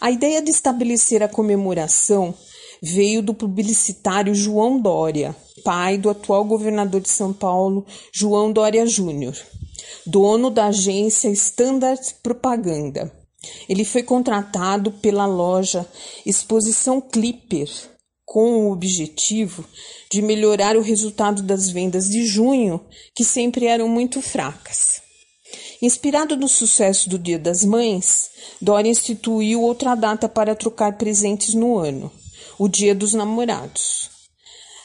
A 0.02 0.12
ideia 0.12 0.42
de 0.42 0.52
estabelecer 0.52 1.24
a 1.24 1.28
comemoração 1.28 2.34
veio 2.82 3.22
do 3.22 3.34
publicitário 3.34 4.36
João 4.36 4.80
Dória, 4.80 5.36
pai 5.64 5.98
do 5.98 6.10
atual 6.10 6.44
governador 6.44 7.02
de 7.02 7.10
São 7.10 7.32
Paulo, 7.32 7.86
João 8.14 8.52
Dória 8.52 8.86
Júnior, 8.86 9.36
dono 10.06 10.50
da 10.50 10.68
agência 10.68 11.30
Standard 11.30 12.02
Propaganda 12.24 13.12
ele 13.68 13.86
foi 13.86 14.04
contratado 14.04 14.92
pela 14.92 15.26
loja 15.26 15.88
Exposição 16.26 17.00
Clipper 17.00 17.70
com 18.26 18.68
o 18.68 18.72
objetivo 18.72 19.66
de 20.12 20.22
melhorar 20.22 20.76
o 20.76 20.82
resultado 20.82 21.42
das 21.42 21.70
vendas 21.70 22.08
de 22.10 22.26
junho, 22.26 22.80
que 23.16 23.24
sempre 23.24 23.66
eram 23.66 23.88
muito 23.88 24.22
fracas. 24.22 25.02
Inspirado 25.82 26.36
no 26.36 26.48
sucesso 26.48 27.10
do 27.10 27.18
Dia 27.18 27.40
das 27.40 27.64
Mães, 27.64 28.30
Dória 28.62 28.90
instituiu 28.90 29.62
outra 29.62 29.96
data 29.96 30.28
para 30.28 30.54
trocar 30.54 30.98
presentes 30.98 31.54
no 31.54 31.78
ano, 31.78 32.12
o 32.58 32.68
Dia 32.68 32.94
dos 32.94 33.14
Namorados. 33.14 34.10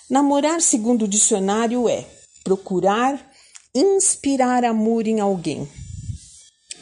Namorar, 0.09 0.61
segundo 0.61 1.07
o 1.07 1.09
dicionário, 1.09 1.89
é 1.89 2.07
procurar 2.45 3.33
inspirar 3.75 4.65
amor 4.65 5.09
em 5.09 5.19
alguém. 5.19 5.69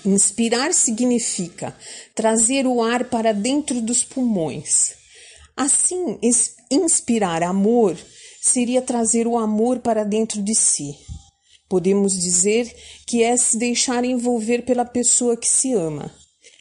Inspirar 0.05 0.75
significa 0.75 1.75
trazer 2.15 2.67
o 2.67 2.83
ar 2.83 3.05
para 3.05 3.33
dentro 3.33 3.81
dos 3.81 4.05
pulmões. 4.05 4.93
Assim, 5.57 6.19
inspirar 6.71 7.43
amor 7.43 7.97
seria 8.43 8.83
trazer 8.83 9.27
o 9.27 9.39
amor 9.39 9.79
para 9.79 10.05
dentro 10.05 10.43
de 10.43 10.55
si. 10.55 10.99
Podemos 11.73 12.21
dizer 12.21 12.71
que 13.07 13.23
é 13.23 13.35
se 13.35 13.57
deixar 13.57 14.05
envolver 14.05 14.61
pela 14.61 14.85
pessoa 14.85 15.39
que 15.39 15.49
se 15.49 15.73
ama, 15.73 16.15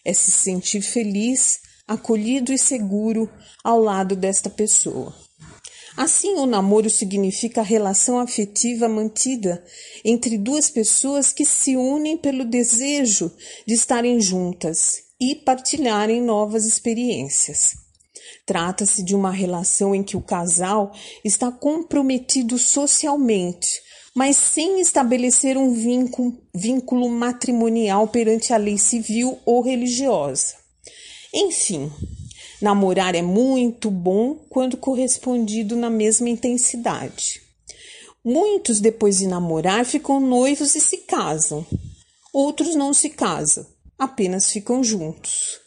é 0.06 0.14
se 0.14 0.32
sentir 0.32 0.82
feliz, 0.82 1.60
acolhido 1.86 2.54
e 2.54 2.58
seguro 2.58 3.30
ao 3.62 3.82
lado 3.82 4.16
desta 4.16 4.50
pessoa. 4.50 5.14
Assim, 5.98 6.36
o 6.36 6.46
namoro 6.46 6.90
significa 6.90 7.60
a 7.60 7.64
relação 7.66 8.20
afetiva 8.20 8.88
mantida 8.88 9.62
entre 10.06 10.38
duas 10.38 10.70
pessoas 10.70 11.34
que 11.34 11.44
se 11.44 11.76
unem 11.76 12.16
pelo 12.16 12.46
desejo 12.46 13.30
de 13.68 13.74
estarem 13.74 14.22
juntas 14.22 14.94
e 15.20 15.36
partilharem 15.36 16.22
novas 16.22 16.64
experiências. 16.64 17.74
Trata-se 18.46 19.04
de 19.04 19.14
uma 19.14 19.30
relação 19.30 19.94
em 19.94 20.04
que 20.04 20.16
o 20.16 20.22
casal 20.22 20.94
está 21.22 21.52
comprometido 21.52 22.58
socialmente, 22.58 23.91
mas 24.14 24.36
sem 24.36 24.82
estabelecer 24.82 25.58
um 25.58 25.74
vínculo, 25.74 26.38
vínculo 26.54 27.10
matrimonial 27.10 28.08
perante 28.08 28.54
a 28.54 28.58
lei 28.58 28.78
civil 28.78 29.40
ou 29.46 29.62
religiosa. 29.62 30.56
Enfim, 31.34 31.92
namorar 32.62 33.16
é 33.16 33.22
muito 33.22 33.90
bom 33.90 34.36
quando 34.50 34.76
correspondido 34.76 35.78
na 35.78 35.90
mesma 35.90 36.30
intensidade. 36.30 37.42
Muitos, 38.24 38.80
depois 38.80 39.20
de 39.20 39.28
namorar, 39.28 39.86
ficam 39.86 40.20
noivos 40.20 40.76
e 40.76 40.82
se 40.82 40.98
casam. 40.98 41.66
Outros 42.34 42.76
não 42.76 42.94
se 42.94 43.10
casam, 43.10 43.66
apenas 43.98 44.52
ficam 44.52 44.84
juntos. 44.84 45.60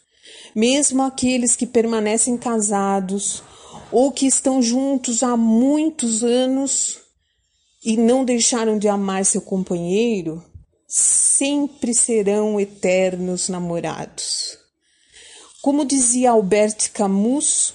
Mesmo 0.55 1.03
aqueles 1.03 1.57
que 1.57 1.67
permanecem 1.67 2.37
casados 2.37 3.43
ou 3.91 4.13
que 4.13 4.27
estão 4.27 4.63
juntos 4.63 5.23
há 5.23 5.37
muitos 5.37 6.23
anos 6.23 7.04
e 7.85 7.97
não 7.97 8.25
deixaram 8.25 8.79
de 8.79 8.89
amar 8.89 9.25
seu 9.27 9.43
companheiro, 9.43 10.43
sempre 10.89 11.93
serão 11.93 12.59
eternos 12.59 13.49
namorados. 13.49 14.59
Como 15.61 15.85
dizia 15.85 16.31
Albert 16.31 16.93
Camus, 16.93 17.75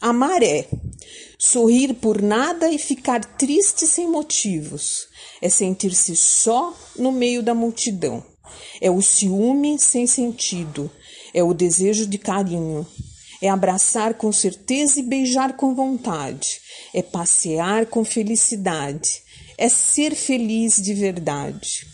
amar 0.00 0.42
é 0.42 0.66
sorrir 1.38 1.94
por 1.94 2.22
nada 2.22 2.70
e 2.70 2.78
ficar 2.78 3.24
triste 3.24 3.86
sem 3.86 4.08
motivos, 4.08 5.06
é 5.42 5.48
sentir-se 5.48 6.16
só 6.16 6.74
no 6.96 7.12
meio 7.12 7.42
da 7.42 7.54
multidão, 7.54 8.24
é 8.80 8.90
o 8.90 9.02
ciúme 9.02 9.78
sem 9.78 10.06
sentido, 10.06 10.90
é 11.34 11.42
o 11.42 11.52
desejo 11.52 12.06
de 12.06 12.16
carinho, 12.16 12.86
é 13.42 13.48
abraçar 13.48 14.14
com 14.14 14.32
certeza 14.32 14.98
e 14.98 15.02
beijar 15.02 15.56
com 15.56 15.74
vontade, 15.74 16.60
é 16.94 17.02
passear 17.02 17.86
com 17.86 18.04
felicidade, 18.04 19.25
é 19.58 19.68
ser 19.68 20.14
feliz 20.14 20.76
de 20.82 20.94
verdade. 20.94 21.86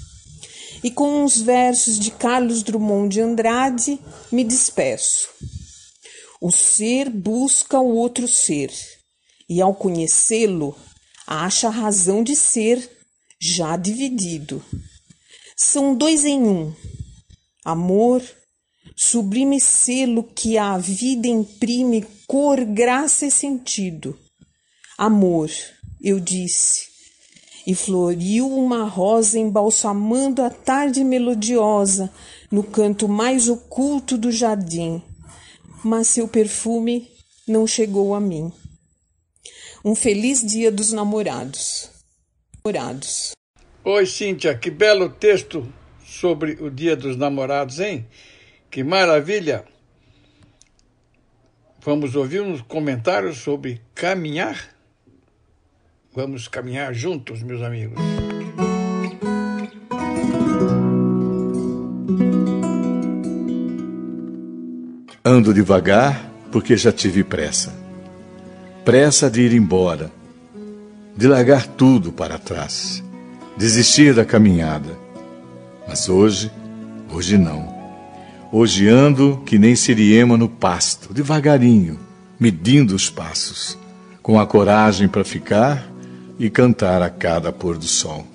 E 0.82 0.90
com 0.90 1.24
uns 1.24 1.40
versos 1.40 1.98
de 1.98 2.10
Carlos 2.10 2.62
Drummond 2.62 3.14
de 3.14 3.20
Andrade, 3.20 3.98
me 4.30 4.42
despeço. 4.42 5.28
O 6.40 6.50
ser 6.50 7.08
busca 7.08 7.78
o 7.78 7.94
outro 7.94 8.26
ser, 8.26 8.72
e 9.48 9.60
ao 9.60 9.74
conhecê-lo, 9.74 10.76
acha 11.26 11.68
a 11.68 11.70
razão 11.70 12.24
de 12.24 12.34
ser 12.34 12.90
já 13.40 13.76
dividido. 13.76 14.64
São 15.56 15.94
dois 15.94 16.24
em 16.24 16.42
um: 16.42 16.74
amor, 17.64 18.22
sublime 18.96 19.60
selo 19.60 20.24
que 20.24 20.58
a 20.58 20.76
vida 20.78 21.28
imprime 21.28 22.04
cor, 22.26 22.64
graça 22.64 23.26
e 23.26 23.30
sentido. 23.30 24.18
Amor, 24.98 25.50
eu 26.00 26.18
disse, 26.18 26.91
e 27.66 27.74
floriu 27.74 28.48
uma 28.48 28.84
rosa 28.84 29.38
embalsamando 29.38 30.42
a 30.42 30.50
tarde 30.50 31.04
melodiosa 31.04 32.12
no 32.50 32.62
canto 32.62 33.08
mais 33.08 33.48
oculto 33.48 34.18
do 34.18 34.30
jardim, 34.30 35.02
mas 35.84 36.08
seu 36.08 36.26
perfume 36.26 37.08
não 37.46 37.66
chegou 37.66 38.14
a 38.14 38.20
mim. 38.20 38.52
Um 39.84 39.94
feliz 39.94 40.44
dia 40.44 40.70
dos 40.70 40.92
namorados. 40.92 41.90
Namorados. 42.64 43.32
Oi, 43.84 44.06
Cíntia, 44.06 44.56
que 44.56 44.70
belo 44.70 45.08
texto 45.08 45.66
sobre 46.04 46.52
o 46.60 46.70
Dia 46.70 46.94
dos 46.94 47.16
Namorados, 47.16 47.80
hein? 47.80 48.06
Que 48.70 48.84
maravilha! 48.84 49.64
Vamos 51.80 52.14
ouvir 52.14 52.40
uns 52.42 52.62
comentários 52.62 53.38
sobre 53.38 53.82
caminhar? 53.92 54.71
Vamos 56.14 56.46
caminhar 56.46 56.92
juntos, 56.92 57.42
meus 57.42 57.62
amigos. 57.62 57.98
Ando 65.24 65.54
devagar 65.54 66.30
porque 66.50 66.76
já 66.76 66.92
tive 66.92 67.24
pressa. 67.24 67.74
Pressa 68.84 69.30
de 69.30 69.40
ir 69.40 69.54
embora, 69.54 70.12
de 71.16 71.26
largar 71.26 71.66
tudo 71.66 72.12
para 72.12 72.38
trás, 72.38 73.02
desistir 73.56 74.12
da 74.12 74.24
caminhada. 74.24 74.98
Mas 75.88 76.10
hoje, 76.10 76.52
hoje 77.10 77.38
não. 77.38 77.72
Hoje 78.52 78.86
ando 78.86 79.42
que 79.46 79.58
nem 79.58 79.74
siriema 79.74 80.36
no 80.36 80.46
pasto, 80.46 81.14
devagarinho, 81.14 81.98
medindo 82.38 82.94
os 82.94 83.08
passos, 83.08 83.78
com 84.20 84.38
a 84.38 84.46
coragem 84.46 85.08
para 85.08 85.24
ficar 85.24 85.91
e 86.42 86.50
cantar 86.50 87.00
a 87.02 87.08
cada 87.08 87.52
pôr 87.52 87.78
do 87.78 87.86
sol. 87.86 88.26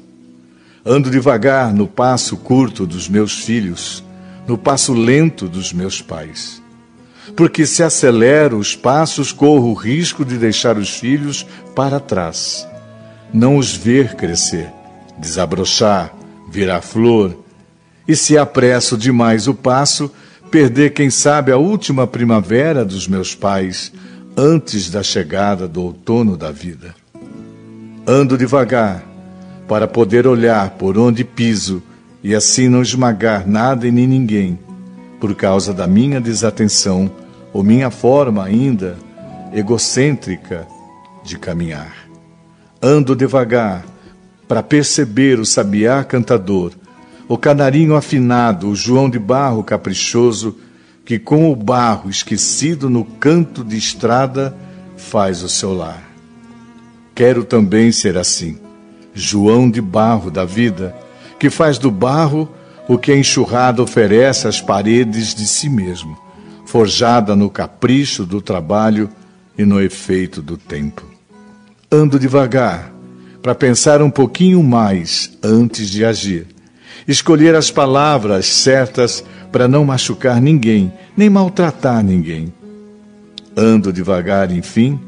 Ando 0.85 1.11
devagar 1.11 1.73
no 1.73 1.85
passo 1.85 2.37
curto 2.37 2.87
dos 2.87 3.09
meus 3.09 3.43
filhos, 3.43 4.01
no 4.47 4.57
passo 4.57 4.93
lento 4.93 5.49
dos 5.49 5.73
meus 5.73 6.01
pais. 6.01 6.63
Porque 7.35 7.65
se 7.65 7.83
acelero 7.83 8.57
os 8.57 8.77
passos, 8.77 9.33
corro 9.33 9.71
o 9.71 9.73
risco 9.73 10.23
de 10.23 10.37
deixar 10.37 10.77
os 10.77 10.91
filhos 10.91 11.45
para 11.75 11.99
trás. 11.99 12.65
Não 13.33 13.57
os 13.57 13.75
ver 13.75 14.15
crescer, 14.15 14.71
desabrochar, 15.17 16.13
virar 16.49 16.79
flor. 16.79 17.37
E 18.07 18.15
se 18.15 18.37
apresso 18.37 18.97
demais 18.97 19.49
o 19.49 19.53
passo, 19.53 20.09
perder, 20.49 20.93
quem 20.93 21.09
sabe, 21.09 21.51
a 21.51 21.57
última 21.57 22.07
primavera 22.07 22.85
dos 22.85 23.05
meus 23.05 23.35
pais, 23.35 23.91
antes 24.37 24.89
da 24.89 25.03
chegada 25.03 25.67
do 25.67 25.81
outono 25.81 26.37
da 26.37 26.51
vida. 26.51 26.95
Ando 28.09 28.37
devagar, 28.37 29.03
para 29.67 29.85
poder 29.85 30.25
olhar 30.25 30.69
por 30.77 30.97
onde 30.97 31.25
piso 31.25 31.83
e 32.23 32.33
assim 32.33 32.69
não 32.69 32.81
esmagar 32.81 33.45
nada 33.45 33.85
e 33.85 33.91
nem 33.91 34.07
ninguém, 34.07 34.57
por 35.19 35.35
causa 35.35 35.73
da 35.73 35.85
minha 35.85 36.21
desatenção 36.21 37.11
ou 37.51 37.61
minha 37.61 37.91
forma 37.91 38.45
ainda 38.45 38.95
egocêntrica 39.51 40.65
de 41.21 41.37
caminhar. 41.37 42.07
Ando 42.81 43.13
devagar, 43.13 43.83
para 44.47 44.63
perceber 44.63 45.37
o 45.37 45.45
sabiá 45.45 46.01
cantador, 46.01 46.71
o 47.27 47.37
canarinho 47.37 47.93
afinado, 47.93 48.69
o 48.69 48.75
João 48.75 49.09
de 49.09 49.19
Barro 49.19 49.65
caprichoso, 49.65 50.55
que 51.03 51.19
com 51.19 51.51
o 51.51 51.55
barro 51.57 52.09
esquecido 52.09 52.89
no 52.89 53.03
canto 53.03 53.65
de 53.65 53.77
estrada 53.77 54.55
faz 54.95 55.43
o 55.43 55.49
seu 55.49 55.73
lar. 55.73 56.06
Quero 57.17 57.43
também 57.43 57.91
ser 57.91 58.15
assim, 58.15 58.59
João 59.11 59.71
de 59.71 59.81
barro 59.81 60.29
da 60.29 60.45
vida, 60.45 60.95
que 61.39 61.49
faz 61.49 61.79
do 61.79 61.89
barro 61.89 62.47
o 62.87 62.95
que 62.95 63.11
a 63.11 63.17
enxurrada 63.17 63.81
oferece 63.81 64.47
às 64.47 64.61
paredes 64.61 65.33
de 65.33 65.47
si 65.47 65.67
mesmo, 65.67 66.15
forjada 66.67 67.35
no 67.35 67.49
capricho 67.49 68.23
do 68.23 68.39
trabalho 68.39 69.09
e 69.57 69.65
no 69.65 69.81
efeito 69.81 70.43
do 70.43 70.57
tempo. 70.57 71.03
Ando 71.91 72.19
devagar, 72.19 72.93
para 73.41 73.55
pensar 73.55 73.99
um 73.99 74.11
pouquinho 74.11 74.61
mais 74.61 75.35
antes 75.41 75.89
de 75.89 76.05
agir. 76.05 76.45
Escolher 77.07 77.55
as 77.55 77.71
palavras 77.71 78.45
certas 78.45 79.23
para 79.51 79.67
não 79.67 79.83
machucar 79.83 80.39
ninguém, 80.39 80.93
nem 81.17 81.31
maltratar 81.31 82.03
ninguém. 82.03 82.53
Ando 83.57 83.91
devagar, 83.91 84.51
enfim, 84.51 84.99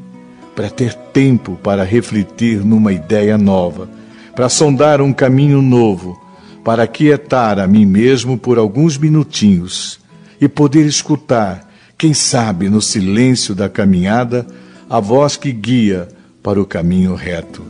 para 0.60 0.68
ter 0.68 0.92
tempo 0.92 1.58
para 1.62 1.84
refletir 1.84 2.62
numa 2.62 2.92
ideia 2.92 3.38
nova, 3.38 3.88
para 4.36 4.46
sondar 4.50 5.00
um 5.00 5.10
caminho 5.10 5.62
novo, 5.62 6.20
para 6.62 6.86
quietar 6.86 7.58
a 7.58 7.66
mim 7.66 7.86
mesmo 7.86 8.36
por 8.36 8.58
alguns 8.58 8.98
minutinhos 8.98 9.98
e 10.38 10.46
poder 10.46 10.84
escutar, 10.84 11.66
quem 11.96 12.12
sabe 12.12 12.68
no 12.68 12.82
silêncio 12.82 13.54
da 13.54 13.70
caminhada, 13.70 14.46
a 14.88 15.00
voz 15.00 15.34
que 15.34 15.50
guia 15.50 16.08
para 16.42 16.60
o 16.60 16.66
caminho 16.66 17.14
reto. 17.14 17.64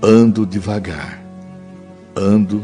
Ando 0.00 0.46
devagar, 0.46 1.20
ando 2.14 2.62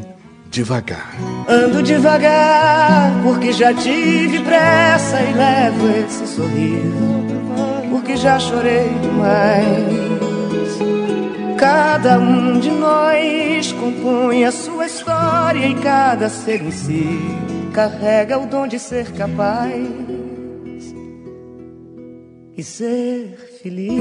devagar. 0.48 1.12
Ando 1.48 1.83
devagar, 1.83 3.20
porque 3.24 3.52
já 3.52 3.74
tive 3.74 4.38
pressa 4.44 5.20
e 5.22 5.33
levo 5.35 5.88
esse 5.90 6.24
sorriso, 6.24 7.36
já 8.16 8.38
chorei 8.38 8.88
demais. 9.00 10.07
Cada 11.59 12.18
um 12.18 12.59
de 12.59 12.70
nós 12.70 13.72
compõe 13.72 14.44
a 14.44 14.52
sua 14.52 14.87
história 14.87 15.66
e 15.66 15.74
cada 15.74 16.29
ser 16.29 16.62
em 16.62 16.70
si 16.70 17.18
carrega 17.74 18.38
o 18.38 18.46
dom 18.46 18.66
de 18.66 18.79
ser 18.79 19.12
capaz 19.12 19.85
e 22.57 22.62
ser 22.62 23.59
feliz. 23.62 24.00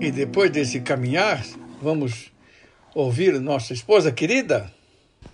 E 0.00 0.10
depois 0.12 0.50
desse 0.50 0.80
caminhar, 0.80 1.44
vamos 1.82 2.32
ouvir 2.94 3.40
nossa 3.40 3.72
esposa 3.72 4.12
querida? 4.12 4.70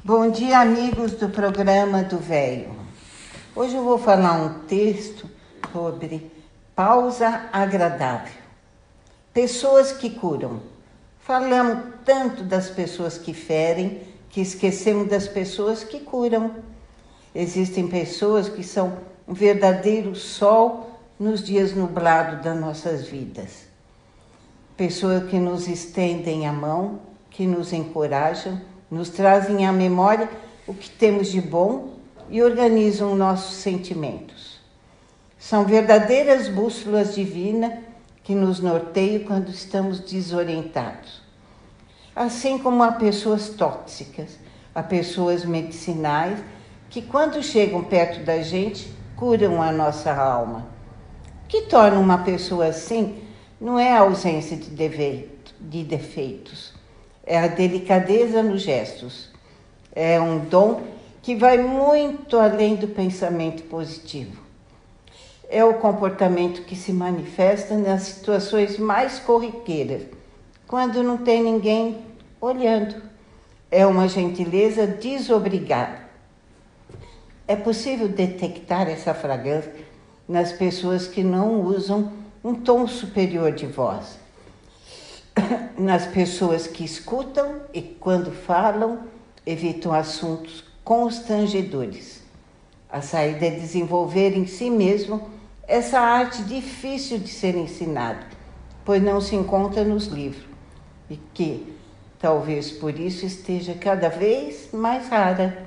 Bom 0.03 0.31
dia, 0.31 0.61
amigos 0.61 1.12
do 1.12 1.29
programa 1.29 2.03
do 2.03 2.18
Velho. 2.18 2.71
Hoje 3.55 3.75
eu 3.75 3.85
vou 3.85 3.99
falar 3.99 4.40
um 4.40 4.61
texto 4.66 5.29
sobre 5.72 6.30
pausa 6.74 7.48
agradável. 7.52 8.32
Pessoas 9.32 9.92
que 9.92 10.11
curam. 10.11 10.61
Falamos 11.20 11.94
tanto 12.04 12.42
das 12.42 12.68
pessoas 12.68 13.16
que 13.16 13.32
ferem 13.32 14.02
que 14.32 14.40
esquecemos 14.40 15.08
das 15.08 15.28
pessoas 15.28 15.85
que 15.85 16.00
curam. 16.00 16.50
Existem 17.35 17.87
pessoas 17.87 18.48
que 18.48 18.64
são 18.64 18.98
um 19.28 19.35
verdadeiro 19.35 20.14
sol 20.14 20.98
nos 21.20 21.42
dias 21.44 21.74
nublados 21.74 22.42
das 22.42 22.58
nossas 22.58 23.06
vidas. 23.06 23.66
Pessoas 24.76 25.28
que 25.30 25.38
nos 25.38 25.68
estendem 25.68 26.46
a 26.46 26.52
mão, 26.52 27.00
que 27.30 27.46
nos 27.46 27.72
encorajam, 27.72 28.61
nos 28.90 29.11
trazem 29.11 29.66
à 29.66 29.72
memória 29.72 30.28
o 30.66 30.74
que 30.74 30.90
temos 30.90 31.28
de 31.28 31.40
bom 31.40 31.94
e 32.28 32.42
organizam 32.42 33.14
nossos 33.14 33.56
sentimentos. 33.56 34.52
São 35.42 35.64
verdadeiras 35.64 36.46
bússolas 36.46 37.16
divinas 37.16 37.72
que 38.22 38.33
nos 38.33 38.61
norteiam 38.61 39.24
quando 39.24 39.48
estamos 39.48 39.98
desorientados. 39.98 41.20
Assim 42.14 42.59
como 42.59 42.81
há 42.85 42.92
pessoas 42.92 43.48
tóxicas, 43.48 44.38
há 44.72 44.85
pessoas 44.85 45.44
medicinais 45.44 46.38
que, 46.88 47.02
quando 47.02 47.42
chegam 47.42 47.83
perto 47.83 48.24
da 48.24 48.40
gente, 48.40 48.88
curam 49.16 49.61
a 49.61 49.72
nossa 49.72 50.14
alma. 50.14 50.64
O 51.44 51.48
que 51.48 51.62
torna 51.62 51.98
uma 51.98 52.18
pessoa 52.18 52.66
assim 52.66 53.20
não 53.61 53.76
é 53.76 53.92
a 53.92 54.02
ausência 54.02 54.57
de, 54.57 54.70
de 54.70 55.83
defeitos, 55.83 56.72
é 57.26 57.37
a 57.37 57.48
delicadeza 57.48 58.44
nos 58.44 58.62
gestos. 58.62 59.28
É 59.92 60.20
um 60.20 60.38
dom 60.38 60.83
que 61.20 61.35
vai 61.35 61.59
muito 61.59 62.38
além 62.38 62.76
do 62.76 62.87
pensamento 62.87 63.64
positivo. 63.64 64.41
É 65.55 65.62
o 65.62 65.75
comportamento 65.75 66.62
que 66.62 66.75
se 66.75 66.95
manifesta 66.95 67.77
nas 67.77 68.05
situações 68.05 68.79
mais 68.79 69.19
corriqueiras, 69.19 70.05
quando 70.67 71.03
não 71.03 71.19
tem 71.19 71.43
ninguém 71.43 71.99
olhando. 72.41 72.95
É 73.71 73.87
uma 73.87 74.09
gentileza 74.09 74.87
desobrigada. 74.87 75.99
É 77.47 77.55
possível 77.55 78.09
detectar 78.09 78.88
essa 78.88 79.12
fragrância 79.12 79.75
nas 80.27 80.53
pessoas 80.53 81.07
que 81.07 81.23
não 81.23 81.61
usam 81.61 82.11
um 82.43 82.55
tom 82.55 82.87
superior 82.87 83.53
de 83.53 83.67
voz 83.67 84.19
nas 85.77 86.07
pessoas 86.07 86.67
que 86.67 86.83
escutam 86.83 87.61
e, 87.75 87.83
quando 87.83 88.33
falam, 88.33 89.01
evitam 89.45 89.93
assuntos 89.93 90.65
constrangedores. 90.83 92.23
A 92.91 93.03
saída 93.03 93.45
é 93.45 93.51
desenvolver 93.51 94.35
em 94.35 94.47
si 94.47 94.71
mesmo 94.71 95.41
essa 95.66 96.01
arte 96.01 96.42
difícil 96.42 97.18
de 97.18 97.29
ser 97.29 97.55
ensinada, 97.55 98.27
pois 98.85 99.03
não 99.03 99.20
se 99.20 99.37
encontra 99.37 99.85
nos 99.85 100.07
livros 100.07 100.44
e 101.09 101.16
que, 101.33 101.75
talvez 102.18 102.70
por 102.70 102.98
isso, 102.98 103.25
esteja 103.25 103.75
cada 103.75 104.09
vez 104.09 104.70
mais 104.72 105.09
rara. 105.09 105.66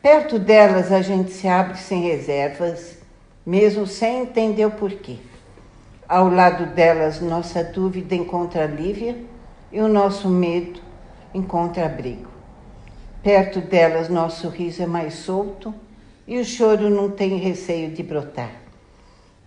Perto 0.00 0.38
delas, 0.38 0.90
a 0.90 1.00
gente 1.02 1.30
se 1.30 1.46
abre 1.46 1.78
sem 1.78 2.02
reservas, 2.02 2.98
mesmo 3.46 3.86
sem 3.86 4.22
entender 4.22 4.66
o 4.66 4.70
porquê. 4.72 5.18
Ao 6.08 6.28
lado 6.28 6.66
delas, 6.74 7.20
nossa 7.20 7.62
dúvida 7.62 8.14
encontra 8.14 8.64
alívio 8.64 9.26
e 9.70 9.80
o 9.80 9.88
nosso 9.88 10.28
medo 10.28 10.80
encontra 11.32 11.86
abrigo. 11.86 12.28
Perto 13.22 13.60
delas, 13.60 14.08
nosso 14.08 14.48
riso 14.48 14.82
é 14.82 14.86
mais 14.86 15.14
solto 15.14 15.72
e 16.26 16.38
o 16.40 16.44
choro 16.44 16.90
não 16.90 17.10
tem 17.10 17.36
receio 17.36 17.92
de 17.92 18.02
brotar. 18.02 18.61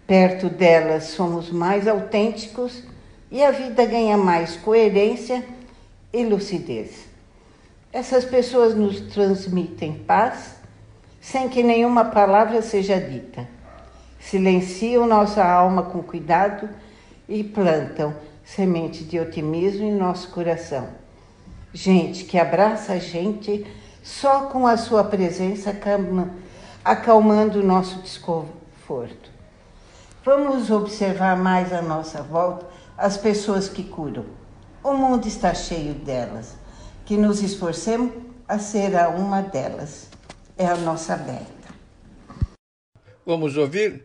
Perto 0.07 0.49
delas, 0.49 1.05
somos 1.05 1.49
mais 1.49 1.87
autênticos 1.87 2.83
e 3.31 3.43
a 3.43 3.51
vida 3.51 3.85
ganha 3.85 4.17
mais 4.17 4.55
coerência 4.55 5.43
e 6.13 6.23
lucidez. 6.23 7.05
Essas 7.91 8.23
pessoas 8.23 8.75
nos 8.75 8.99
transmitem 9.01 9.93
paz 9.93 10.55
sem 11.19 11.49
que 11.49 11.63
nenhuma 11.63 12.05
palavra 12.05 12.61
seja 12.61 12.99
dita 12.99 13.55
silenciam 14.25 15.05
nossa 15.05 15.45
alma 15.45 15.83
com 15.83 16.01
cuidado 16.01 16.67
e 17.29 17.43
plantam 17.43 18.15
semente 18.43 19.03
de 19.03 19.19
otimismo 19.19 19.85
em 19.85 19.93
nosso 19.93 20.29
coração. 20.29 20.87
Gente 21.71 22.23
que 22.23 22.37
abraça 22.37 22.93
a 22.93 22.99
gente 22.99 23.65
só 24.01 24.47
com 24.47 24.65
a 24.65 24.77
sua 24.77 25.03
presença 25.03 25.75
acalmando 26.83 27.59
o 27.59 27.65
nosso 27.65 28.01
desconforto. 28.01 29.24
Vamos 30.25 30.71
observar 30.71 31.37
mais 31.37 31.71
à 31.71 31.83
nossa 31.83 32.23
volta 32.23 32.67
as 32.97 33.15
pessoas 33.15 33.69
que 33.69 33.83
curam. 33.83 34.25
O 34.83 34.91
mundo 34.91 35.27
está 35.27 35.53
cheio 35.53 35.93
delas. 35.93 36.57
Que 37.05 37.15
nos 37.15 37.43
esforcemos 37.43 38.11
a 38.47 38.57
ser 38.57 38.95
uma 39.15 39.43
delas. 39.43 40.09
É 40.57 40.65
a 40.65 40.75
nossa 40.77 41.15
meta. 41.15 41.45
Vamos 43.23 43.55
ouvir 43.55 44.03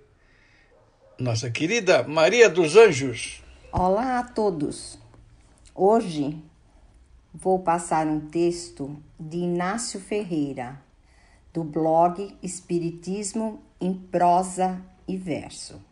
nossa 1.18 1.50
querida 1.50 2.02
Maria 2.02 2.50
dos 2.50 2.76
Anjos. 2.76 3.42
Olá 3.72 4.18
a 4.18 4.22
todos. 4.22 4.98
Hoje 5.74 6.38
vou 7.32 7.60
passar 7.60 8.06
um 8.06 8.20
texto 8.28 8.94
de 9.18 9.38
Inácio 9.38 9.98
Ferreira, 9.98 10.82
do 11.50 11.64
blog 11.64 12.36
Espiritismo 12.42 13.62
em 13.80 13.94
Prosa 13.94 14.82
e 15.08 15.16
Verso. 15.16 15.88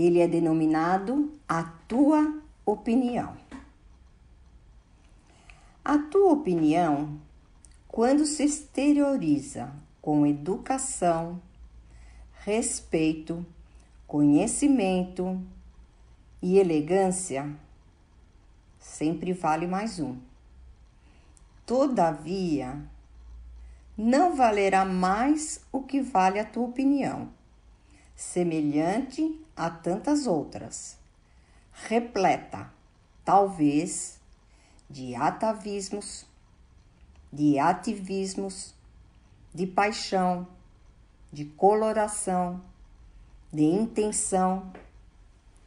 Ele 0.00 0.18
é 0.18 0.26
denominado 0.26 1.30
A 1.46 1.62
Tua 1.62 2.40
Opinião. 2.64 3.36
A 5.84 5.98
tua 5.98 6.32
opinião, 6.32 7.20
quando 7.86 8.24
se 8.24 8.42
exterioriza 8.42 9.70
com 10.00 10.26
educação, 10.26 11.38
respeito, 12.32 13.44
conhecimento 14.06 15.38
e 16.40 16.58
elegância, 16.58 17.54
sempre 18.78 19.34
vale 19.34 19.66
mais 19.66 20.00
um. 20.00 20.16
Todavia, 21.66 22.82
não 23.98 24.34
valerá 24.34 24.82
mais 24.82 25.60
o 25.70 25.82
que 25.82 26.00
vale 26.00 26.38
a 26.38 26.44
tua 26.46 26.64
opinião, 26.64 27.28
semelhante 28.20 29.40
a 29.56 29.70
tantas 29.70 30.26
outras, 30.26 30.98
repleta, 31.72 32.70
talvez, 33.24 34.20
de 34.88 35.14
atavismos, 35.14 36.26
de 37.32 37.58
ativismos, 37.58 38.74
de 39.54 39.66
paixão 39.66 40.46
de 41.32 41.44
coloração, 41.44 42.60
de 43.52 43.62
intenção, 43.62 44.72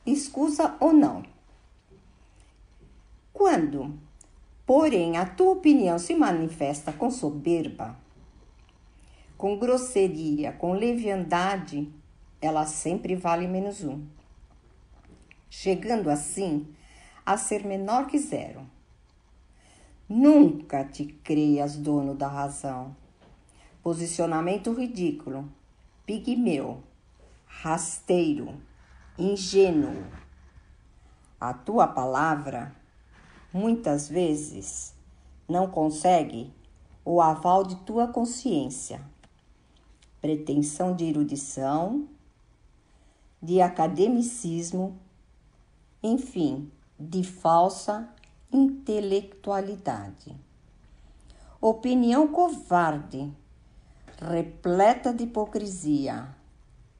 escusa 0.05 0.75
ou 0.79 0.91
não. 0.91 1.23
Quando, 3.31 3.97
porém, 4.65 5.17
a 5.17 5.25
tua 5.25 5.51
opinião 5.51 5.97
se 5.97 6.13
manifesta 6.15 6.91
com 6.91 7.09
soberba, 7.09 7.97
com 9.37 9.57
grosseria, 9.57 10.51
com 10.51 10.73
leviandade, 10.73 11.89
ela 12.43 12.65
sempre 12.65 13.15
vale 13.15 13.47
menos 13.47 13.85
um. 13.85 14.05
chegando 15.49 16.09
assim 16.09 16.67
a 17.25 17.37
ser 17.37 17.65
menor 17.65 18.07
que 18.07 18.19
zero. 18.19 18.67
Nunca 20.09 20.83
te 20.83 21.05
creias 21.05 21.77
dono 21.77 22.13
da 22.13 22.27
razão. 22.27 22.93
Posicionamento 23.81 24.73
ridículo, 24.73 25.49
pigmeu, 26.05 26.83
rasteiro, 27.45 28.61
ingênuo. 29.17 30.03
A 31.39 31.53
tua 31.53 31.87
palavra, 31.87 32.75
muitas 33.53 34.09
vezes, 34.09 34.93
não 35.47 35.67
consegue 35.67 36.51
o 37.05 37.21
aval 37.21 37.63
de 37.63 37.77
tua 37.77 38.07
consciência. 38.07 39.01
Pretensão 40.19 40.95
de 40.95 41.05
erudição, 41.05 42.07
de 43.43 43.61
academicismo, 43.61 44.97
enfim, 46.01 46.71
de 46.97 47.25
falsa 47.25 48.09
intelectualidade. 48.49 50.33
Opinião 51.59 52.25
covarde, 52.25 53.29
repleta 54.17 55.13
de 55.13 55.25
hipocrisia, 55.25 56.33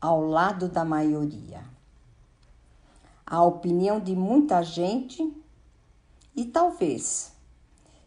ao 0.02 0.20
lado 0.22 0.68
da 0.68 0.84
maioria. 0.84 1.64
A 3.26 3.42
opinião 3.42 4.02
de 4.02 4.14
muita 4.14 4.62
gente, 4.64 5.34
e 6.36 6.44
talvez 6.44 7.32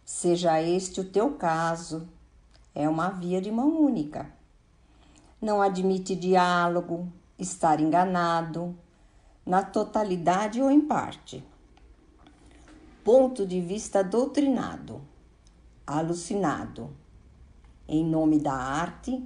seja 0.04 0.60
este 0.60 1.00
o 1.00 1.08
teu 1.08 1.36
caso, 1.36 2.06
é 2.74 2.86
uma 2.86 3.08
via 3.08 3.40
de 3.40 3.50
mão 3.50 3.80
única. 3.80 4.30
Não 5.40 5.62
admite 5.62 6.14
diálogo, 6.14 7.10
estar 7.38 7.80
enganado, 7.80 8.76
na 9.44 9.62
totalidade 9.62 10.60
ou 10.60 10.70
em 10.70 10.80
parte. 10.80 11.44
Ponto 13.04 13.46
de 13.46 13.60
vista 13.60 14.02
doutrinado, 14.02 15.00
alucinado, 15.86 16.90
em 17.86 18.04
nome 18.04 18.40
da 18.40 18.54
arte, 18.54 19.22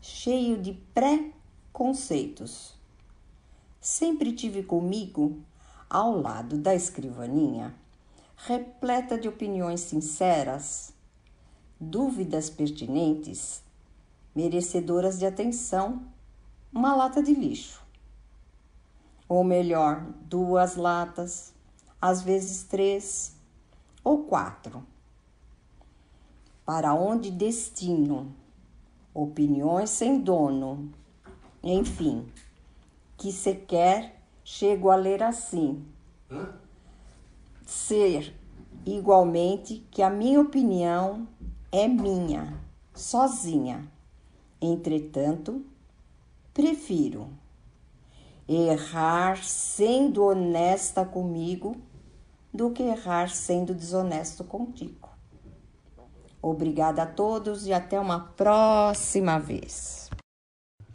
cheio 0.00 0.60
de 0.60 0.74
pré-conceitos. 0.92 2.78
Sempre 3.80 4.32
tive 4.32 4.62
comigo, 4.62 5.40
ao 5.88 6.20
lado 6.20 6.58
da 6.58 6.74
escrivaninha, 6.74 7.74
repleta 8.36 9.16
de 9.16 9.28
opiniões 9.28 9.80
sinceras, 9.80 10.92
dúvidas 11.80 12.50
pertinentes, 12.50 13.62
merecedoras 14.34 15.18
de 15.18 15.26
atenção, 15.26 16.02
uma 16.72 16.94
lata 16.94 17.22
de 17.22 17.34
lixo 17.34 17.82
ou 19.32 19.42
melhor, 19.42 20.04
duas 20.26 20.76
latas, 20.76 21.54
às 21.98 22.20
vezes 22.20 22.64
três 22.64 23.34
ou 24.04 24.24
quatro. 24.24 24.84
Para 26.66 26.92
onde 26.92 27.30
destino? 27.30 28.30
Opiniões 29.14 29.88
sem 29.88 30.20
dono. 30.20 30.92
Enfim, 31.62 32.28
que 33.16 33.32
sequer 33.32 34.20
chego 34.44 34.90
a 34.90 34.96
ler 34.96 35.22
assim. 35.22 35.82
Ser 37.64 38.38
igualmente 38.84 39.82
que 39.90 40.02
a 40.02 40.10
minha 40.10 40.42
opinião 40.42 41.26
é 41.72 41.88
minha, 41.88 42.60
sozinha. 42.92 43.90
Entretanto, 44.60 45.64
prefiro 46.52 47.30
errar 48.48 49.42
sendo 49.44 50.24
honesta 50.24 51.04
comigo 51.04 51.76
do 52.52 52.70
que 52.70 52.82
errar 52.82 53.30
sendo 53.30 53.74
desonesto 53.74 54.44
contigo. 54.44 55.08
Obrigada 56.40 57.04
a 57.04 57.06
todos 57.06 57.66
e 57.66 57.72
até 57.72 57.98
uma 57.98 58.18
próxima 58.18 59.38
vez. 59.38 60.10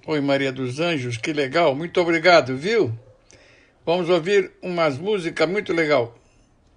Oi, 0.06 0.22
Maria 0.22 0.52
dos 0.52 0.80
Anjos, 0.80 1.18
que 1.18 1.34
legal, 1.34 1.74
muito 1.74 2.00
obrigado, 2.00 2.56
viu? 2.56 2.94
Vamos 3.86 4.10
ouvir 4.10 4.52
umas 4.62 4.98
músicas 4.98 5.50
muito 5.50 5.74
legal. 5.74 6.14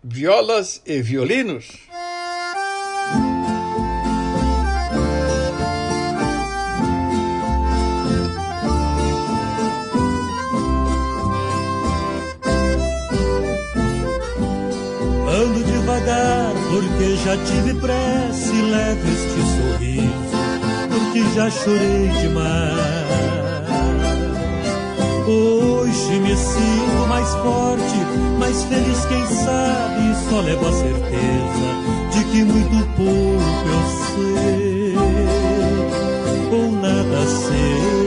Violas 0.03 0.81
e 0.87 1.03
violinos. 1.03 1.90
Já 17.31 17.37
tive 17.45 17.75
pressa 17.75 18.53
e 18.53 18.61
este 19.13 19.41
sorriso, 19.55 20.37
porque 20.89 21.23
já 21.35 21.49
chorei 21.49 22.09
demais. 22.21 22.51
Hoje 25.29 26.19
me 26.19 26.37
sinto 26.37 27.07
mais 27.09 27.29
forte, 27.37 27.99
mais 28.39 28.65
feliz, 28.65 29.05
quem 29.05 29.27
sabe, 29.27 30.15
só 30.29 30.41
levo 30.41 30.67
a 30.67 30.73
certeza 30.73 31.71
de 32.13 32.25
que 32.25 32.45
muito 32.45 32.87
pouco 32.97 33.69
eu 33.69 33.83
sei, 34.17 34.97
ou 36.51 36.73
nada 36.73 37.27
sei. 37.29 38.01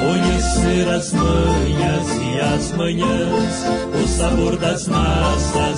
Conhecer 0.00 0.88
as 0.90 1.12
manhas 1.12 2.06
e 2.22 2.40
as 2.40 2.72
manhãs, 2.72 3.64
o 4.00 4.08
sabor 4.08 4.56
das 4.56 4.86
massas 4.86 5.77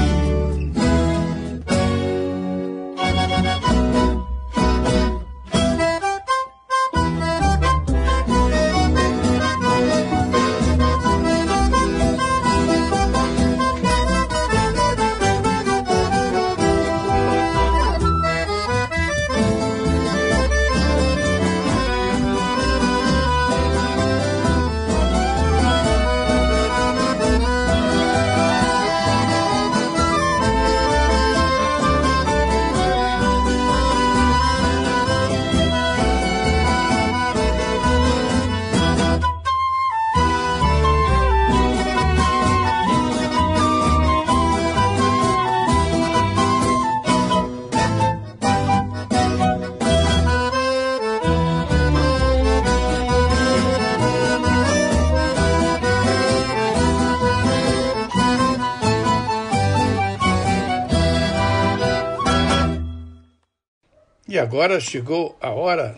Agora 64.51 64.81
chegou 64.81 65.37
a 65.39 65.49
hora 65.49 65.95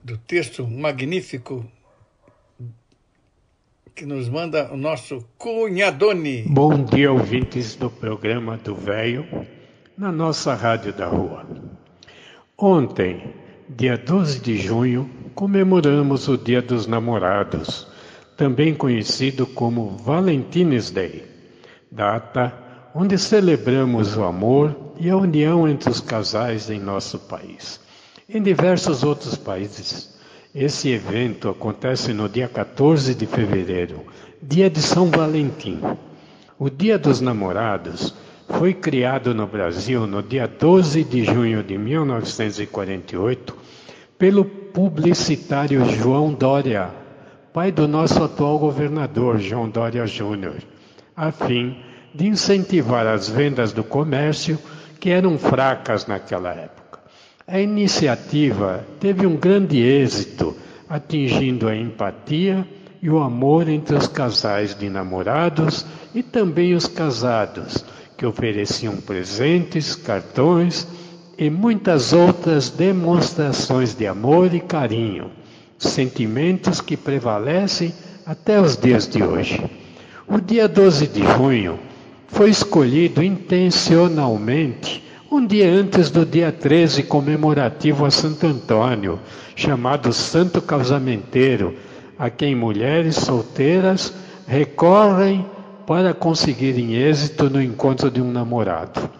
do 0.00 0.16
texto 0.16 0.64
magnífico 0.64 1.66
que 3.96 4.06
nos 4.06 4.28
manda 4.28 4.72
o 4.72 4.76
nosso 4.76 5.26
Cunhadone. 5.36 6.44
Bom 6.46 6.84
dia, 6.84 7.10
ouvintes 7.10 7.74
do 7.74 7.90
programa 7.90 8.56
do 8.56 8.76
Velho, 8.76 9.26
na 9.98 10.12
nossa 10.12 10.54
Rádio 10.54 10.92
da 10.92 11.08
Rua. 11.08 11.44
Ontem, 12.56 13.34
dia 13.68 13.98
12 13.98 14.38
de 14.38 14.56
junho, 14.56 15.10
comemoramos 15.34 16.28
o 16.28 16.38
Dia 16.38 16.62
dos 16.62 16.86
Namorados, 16.86 17.88
também 18.36 18.72
conhecido 18.72 19.48
como 19.48 19.96
Valentine's 19.96 20.92
Day, 20.92 21.24
data 21.90 22.65
onde 22.98 23.18
celebramos 23.18 24.16
o 24.16 24.24
amor 24.24 24.74
e 24.98 25.10
a 25.10 25.16
união 25.18 25.68
entre 25.68 25.90
os 25.90 26.00
casais 26.00 26.70
em 26.70 26.80
nosso 26.80 27.18
país. 27.18 27.78
Em 28.26 28.42
diversos 28.42 29.04
outros 29.04 29.36
países, 29.36 30.16
Esse 30.54 30.88
evento 30.88 31.50
acontece 31.50 32.14
no 32.14 32.30
dia 32.30 32.48
14 32.48 33.14
de 33.14 33.26
fevereiro, 33.26 34.06
dia 34.42 34.70
de 34.70 34.80
São 34.80 35.10
Valentim. 35.10 35.82
O 36.58 36.70
Dia 36.70 36.98
dos 36.98 37.20
Namorados 37.20 38.14
foi 38.48 38.72
criado 38.72 39.34
no 39.34 39.46
Brasil 39.46 40.06
no 40.06 40.22
dia 40.22 40.48
12 40.48 41.04
de 41.04 41.24
junho 41.24 41.62
de 41.62 41.76
1948 41.76 43.54
pelo 44.18 44.46
publicitário 44.46 45.84
João 45.84 46.32
Dória, 46.32 46.88
pai 47.52 47.70
do 47.70 47.86
nosso 47.86 48.24
atual 48.24 48.58
governador 48.58 49.38
João 49.38 49.68
Dória 49.68 50.06
Júnior, 50.06 50.56
a 51.14 51.30
fim 51.30 51.76
de 52.16 52.26
incentivar 52.26 53.06
as 53.06 53.28
vendas 53.28 53.72
do 53.72 53.84
comércio 53.84 54.58
que 54.98 55.10
eram 55.10 55.38
fracas 55.38 56.06
naquela 56.06 56.50
época. 56.50 56.98
A 57.46 57.60
iniciativa 57.60 58.84
teve 58.98 59.26
um 59.26 59.36
grande 59.36 59.78
êxito, 59.78 60.56
atingindo 60.88 61.68
a 61.68 61.76
empatia 61.76 62.66
e 63.02 63.10
o 63.10 63.18
amor 63.18 63.68
entre 63.68 63.94
os 63.94 64.08
casais 64.08 64.74
de 64.74 64.88
namorados 64.88 65.84
e 66.14 66.22
também 66.22 66.74
os 66.74 66.86
casados, 66.86 67.84
que 68.16 68.24
ofereciam 68.24 68.96
presentes, 68.96 69.94
cartões 69.94 70.88
e 71.36 71.50
muitas 71.50 72.14
outras 72.14 72.70
demonstrações 72.70 73.94
de 73.94 74.06
amor 74.06 74.54
e 74.54 74.60
carinho, 74.60 75.30
sentimentos 75.78 76.80
que 76.80 76.96
prevalecem 76.96 77.92
até 78.24 78.58
os 78.58 78.74
dias 78.76 79.06
de 79.06 79.22
hoje. 79.22 79.62
O 80.26 80.40
dia 80.40 80.66
12 80.66 81.06
de 81.08 81.22
junho 81.22 81.78
foi 82.28 82.50
escolhido 82.50 83.22
intencionalmente 83.22 85.04
um 85.30 85.44
dia 85.44 85.68
antes 85.68 86.08
do 86.10 86.24
dia 86.24 86.52
13 86.52 87.02
comemorativo 87.02 88.04
a 88.04 88.10
Santo 88.10 88.46
Antônio, 88.46 89.18
chamado 89.56 90.12
Santo 90.12 90.62
Casamenteiro, 90.62 91.74
a 92.18 92.30
quem 92.30 92.54
mulheres 92.54 93.16
solteiras 93.16 94.14
recorrem 94.46 95.44
para 95.86 96.14
conseguirem 96.14 96.94
êxito 96.94 97.50
no 97.50 97.60
encontro 97.60 98.10
de 98.10 98.22
um 98.22 98.30
namorado. 98.30 99.10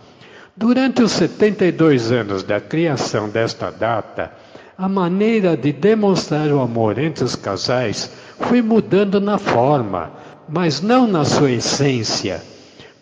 Durante 0.56 1.02
os 1.02 1.12
72 1.12 2.12
anos 2.12 2.42
da 2.42 2.60
criação 2.60 3.28
desta 3.28 3.70
data, 3.70 4.32
a 4.78 4.88
maneira 4.88 5.56
de 5.56 5.72
demonstrar 5.72 6.48
o 6.52 6.60
amor 6.60 6.98
entre 6.98 7.24
os 7.24 7.34
casais 7.34 8.10
foi 8.38 8.62
mudando 8.62 9.20
na 9.20 9.38
forma, 9.38 10.12
mas 10.48 10.80
não 10.80 11.06
na 11.06 11.24
sua 11.24 11.50
essência 11.50 12.40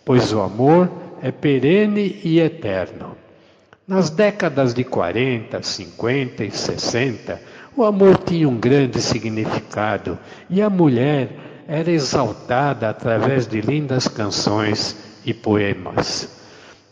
pois 0.04 0.32
o 0.32 0.40
amor 0.40 0.90
é 1.22 1.32
perene 1.32 2.20
e 2.22 2.38
eterno. 2.40 3.16
Nas 3.86 4.10
décadas 4.10 4.74
de 4.74 4.84
40, 4.84 5.62
50 5.62 6.44
e 6.44 6.50
60, 6.50 7.40
o 7.76 7.84
amor 7.84 8.18
tinha 8.18 8.48
um 8.48 8.56
grande 8.56 9.00
significado 9.00 10.18
e 10.48 10.62
a 10.62 10.70
mulher 10.70 11.30
era 11.66 11.90
exaltada 11.90 12.88
através 12.88 13.46
de 13.46 13.60
lindas 13.60 14.06
canções 14.06 14.96
e 15.24 15.32
poemas. 15.32 16.28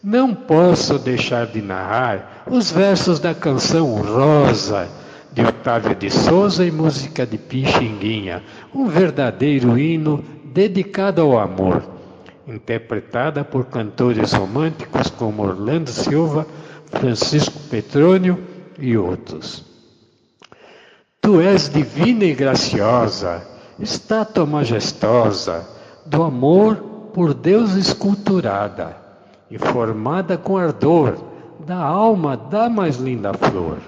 Não 0.02 0.34
posso 0.34 0.98
deixar 0.98 1.46
de 1.46 1.62
narrar 1.62 2.44
os 2.50 2.70
versos 2.70 3.20
da 3.20 3.34
canção 3.34 4.02
Rosa, 4.02 4.88
de 5.32 5.42
Otávio 5.42 5.94
de 5.94 6.10
Souza 6.10 6.64
e 6.64 6.70
música 6.70 7.24
de 7.24 7.38
Pixinguinha, 7.38 8.42
um 8.74 8.86
verdadeiro 8.86 9.78
hino 9.78 10.22
dedicado 10.52 11.22
ao 11.22 11.38
amor 11.38 12.01
interpretada 12.46 13.44
por 13.44 13.66
cantores 13.66 14.32
românticos 14.32 15.10
como 15.10 15.42
Orlando 15.42 15.90
Silva, 15.90 16.46
Francisco 16.86 17.58
Petrônio 17.70 18.42
e 18.78 18.96
outros. 18.96 19.64
Tu 21.20 21.40
és 21.40 21.68
divina 21.68 22.24
e 22.24 22.34
graciosa, 22.34 23.46
estátua 23.78 24.44
majestosa, 24.44 25.66
do 26.04 26.22
amor 26.22 26.76
por 27.14 27.32
Deus 27.32 27.74
esculturada 27.74 28.96
e 29.50 29.58
formada 29.58 30.36
com 30.36 30.56
ardor 30.56 31.16
da 31.64 31.76
alma 31.76 32.36
da 32.36 32.68
mais 32.68 32.96
linda 32.96 33.32
flor, 33.32 33.78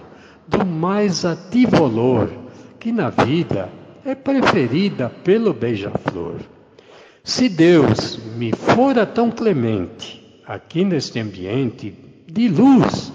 do 0.47 0.65
mais 0.65 1.25
ativo 1.25 1.83
olor, 1.83 2.31
que 2.79 2.93
na 2.93 3.11
vida 3.11 3.69
é 4.05 4.15
preferida 4.15 5.11
pelo 5.25 5.53
beija-flor. 5.53 6.54
Se 7.27 7.49
Deus 7.49 8.19
me 8.37 8.53
fora 8.53 9.07
tão 9.07 9.31
clemente 9.31 10.23
aqui 10.47 10.85
neste 10.85 11.19
ambiente 11.19 11.97
de 12.31 12.51
luz, 12.51 13.11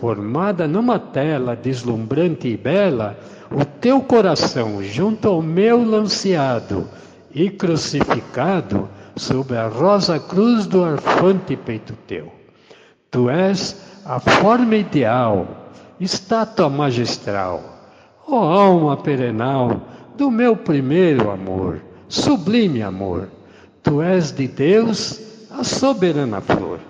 formada 0.00 0.66
numa 0.66 0.98
tela 0.98 1.54
deslumbrante 1.54 2.48
e 2.48 2.56
bela, 2.56 3.16
o 3.52 3.64
teu 3.64 4.00
coração 4.00 4.82
junto 4.82 5.28
ao 5.28 5.40
meu 5.40 5.84
lanceado 5.84 6.88
e 7.32 7.48
crucificado 7.48 8.88
sob 9.14 9.56
a 9.56 9.68
rosa 9.68 10.18
cruz 10.18 10.66
do 10.66 10.82
arfante 10.82 11.54
peito 11.54 11.94
teu. 12.08 12.32
Tu 13.08 13.30
és 13.30 13.80
a 14.04 14.18
forma 14.18 14.74
ideal, 14.74 15.70
estátua 16.00 16.68
magistral, 16.68 17.62
ó 18.26 18.36
alma 18.36 18.96
perenal 18.96 19.80
do 20.16 20.28
meu 20.28 20.56
primeiro 20.56 21.30
amor, 21.30 21.80
sublime 22.08 22.82
amor 22.82 23.28
Tu 23.84 24.00
és 24.02 24.32
de 24.32 24.48
Deus 24.48 25.20
a 25.50 25.62
soberana 25.62 26.40
flor. 26.40 26.80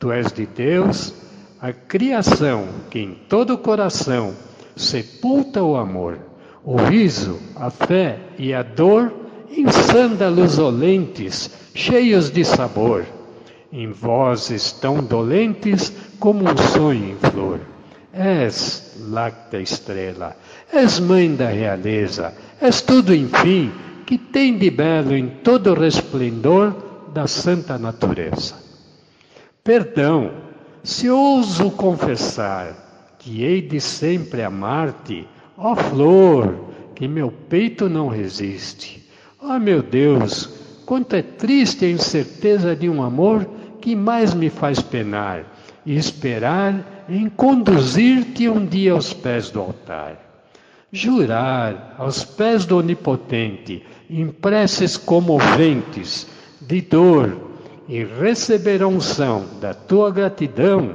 Tu 0.00 0.10
és 0.12 0.32
de 0.32 0.46
Deus 0.46 1.14
a 1.60 1.72
criação 1.72 2.66
que 2.90 2.98
em 2.98 3.14
todo 3.28 3.54
o 3.54 3.58
coração 3.58 4.34
sepulta 4.74 5.62
o 5.62 5.76
amor, 5.76 6.18
o 6.64 6.76
riso, 6.76 7.38
a 7.54 7.70
fé 7.70 8.18
e 8.36 8.52
a 8.52 8.64
dor 8.64 9.12
em 9.50 9.66
sândalos 9.68 10.58
olentes, 10.58 11.50
cheios 11.72 12.30
de 12.30 12.44
sabor, 12.44 13.06
em 13.72 13.90
vozes 13.92 14.72
tão 14.72 15.02
dolentes 15.02 15.92
como 16.18 16.44
um 16.50 16.56
sonho 16.56 17.12
em 17.12 17.30
flor. 17.30 17.60
És 18.12 18.96
lacta 19.08 19.58
estrela, 19.58 20.36
és 20.72 20.98
mãe 20.98 21.32
da 21.34 21.48
realeza, 21.48 22.34
és 22.60 22.80
tudo, 22.82 23.14
enfim, 23.14 23.72
que 24.08 24.16
tem 24.16 24.56
de 24.56 24.70
belo 24.70 25.14
em 25.14 25.28
todo 25.28 25.70
o 25.70 25.78
resplendor 25.78 26.74
da 27.12 27.26
santa 27.26 27.76
natureza. 27.76 28.54
Perdão, 29.62 30.30
se 30.82 31.10
ouso 31.10 31.70
confessar 31.72 33.16
que 33.18 33.44
hei 33.44 33.60
de 33.60 33.78
sempre 33.78 34.42
amar-te, 34.42 35.28
ó 35.58 35.76
flor, 35.76 36.70
que 36.94 37.06
meu 37.06 37.30
peito 37.30 37.86
não 37.86 38.08
resiste. 38.08 39.06
Ó 39.42 39.58
meu 39.58 39.82
Deus, 39.82 40.46
quanto 40.86 41.14
é 41.14 41.20
triste 41.20 41.84
a 41.84 41.90
incerteza 41.90 42.74
de 42.74 42.88
um 42.88 43.02
amor 43.02 43.44
que 43.78 43.94
mais 43.94 44.32
me 44.32 44.48
faz 44.48 44.80
penar 44.80 45.44
e 45.84 45.94
esperar 45.94 47.04
em 47.10 47.28
conduzir-te 47.28 48.48
um 48.48 48.64
dia 48.64 48.92
aos 48.92 49.12
pés 49.12 49.50
do 49.50 49.60
altar. 49.60 50.27
Jurar 50.90 51.94
aos 51.98 52.24
pés 52.24 52.64
do 52.64 52.78
Onipotente 52.78 53.84
em 54.08 54.28
preces 54.28 54.96
comoventes 54.96 56.26
de 56.62 56.80
dor 56.80 57.36
e 57.86 58.04
receber 58.04 58.82
a 58.82 58.88
unção 58.88 59.44
da 59.60 59.74
tua 59.74 60.10
gratidão, 60.10 60.94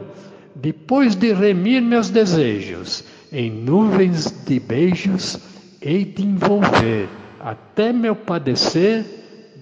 depois 0.55 1.15
de 1.15 1.31
remir 1.31 1.81
meus 1.81 2.09
desejos 2.09 3.03
em 3.31 3.51
nuvens 3.51 4.31
de 4.45 4.59
beijos, 4.59 5.37
hei 5.79 6.03
de 6.05 6.23
envolver 6.23 7.07
até 7.39 7.93
meu 7.93 8.15
padecer 8.15 9.05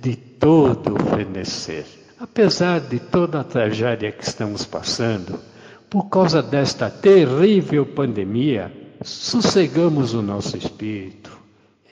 de 0.02 0.16
todo 0.16 0.96
fenecer. 1.14 1.86
Apesar 2.18 2.80
de 2.80 3.00
toda 3.00 3.42
a 3.42 3.44
tragédia 3.44 4.12
que 4.12 4.24
estamos 4.24 4.64
passando, 4.64 5.40
por 5.90 6.04
causa 6.10 6.42
desta 6.42 6.90
terrível 6.90 7.86
pandemia, 7.86 8.81
sossegamos 9.04 10.14
o 10.14 10.22
nosso 10.22 10.58
espírito 10.58 11.42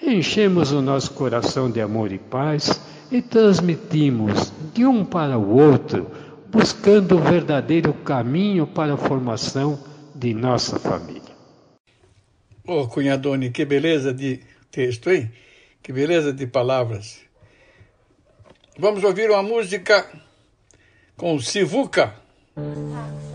enchemos 0.02 0.72
o 0.72 0.82
nosso 0.82 1.14
coração 1.14 1.70
de 1.70 1.82
amor 1.82 2.12
e 2.12 2.18
paz 2.18 2.82
e 3.12 3.22
transmitimos 3.22 4.52
de 4.74 4.86
um 4.86 5.04
para 5.04 5.38
o 5.38 5.58
outro, 5.58 6.10
buscando 6.48 7.18
o 7.18 7.22
verdadeiro 7.22 7.94
caminho 7.94 8.66
para 8.66 8.94
a 8.94 8.98
formação 8.98 9.84
de 10.16 10.34
nossa 10.34 10.80
família. 10.80 11.38
Ô, 12.66 12.82
oh, 12.82 12.88
Cunhadone, 12.88 13.50
que 13.50 13.66
beleza 13.66 14.14
de 14.14 14.42
texto, 14.72 15.10
hein? 15.10 15.32
Que 15.82 15.92
beleza 15.92 16.32
de 16.32 16.46
palavras. 16.46 17.22
Vamos 18.78 19.04
ouvir 19.04 19.30
uma 19.30 19.44
música 19.44 20.08
com 21.18 21.40
Sivuca, 21.40 22.14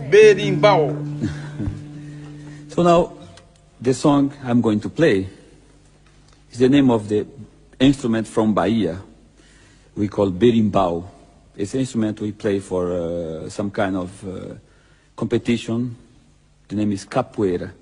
Berimbau. 0.09 0.91
so 2.69 2.83
now, 2.83 3.24
the 3.85 3.93
song 3.93 4.33
I'm 4.43 4.63
going 4.63 4.81
to 4.81 4.89
play 4.89 5.29
is 6.51 6.59
the 6.59 6.71
name 6.71 6.91
of 6.91 7.07
the 7.07 7.27
instrument 7.79 8.27
from 8.27 8.55
Bahia 8.55 8.99
we 9.95 10.09
call 10.09 10.31
berimbau. 10.33 11.05
It's 11.55 11.75
an 11.75 11.81
instrument 11.81 12.19
we 12.21 12.33
play 12.33 12.61
for 12.61 12.93
uh, 12.93 13.51
some 13.51 13.71
kind 13.71 13.97
of 13.97 14.27
uh, 14.27 14.55
competition. 15.15 15.95
The 16.67 16.77
name 16.77 16.93
is 16.93 17.05
capoeira. 17.05 17.73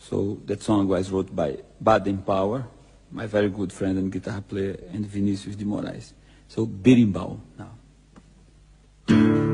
So 0.00 0.38
that 0.46 0.62
song 0.62 0.88
was 0.88 1.10
wrote 1.10 1.34
by 1.34 1.58
Baden 1.80 2.18
Power, 2.18 2.66
my 3.12 3.26
very 3.26 3.50
good 3.50 3.72
friend 3.72 3.96
and 3.96 4.10
guitar 4.10 4.40
player, 4.40 4.76
and 4.92 5.06
Vinicius 5.06 5.54
de 5.54 5.64
Moraes. 5.64 6.12
So 6.48 6.66
berimbau 6.66 7.38
now. 7.56 9.53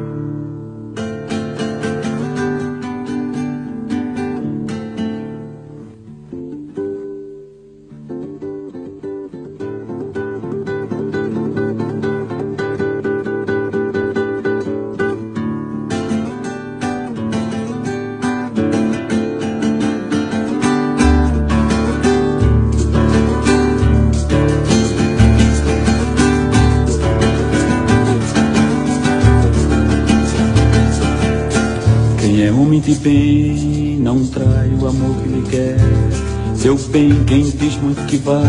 Bem, 36.90 37.24
quem 37.26 37.42
diz 37.42 37.76
muito 37.76 38.04
que 38.06 38.16
vai, 38.16 38.42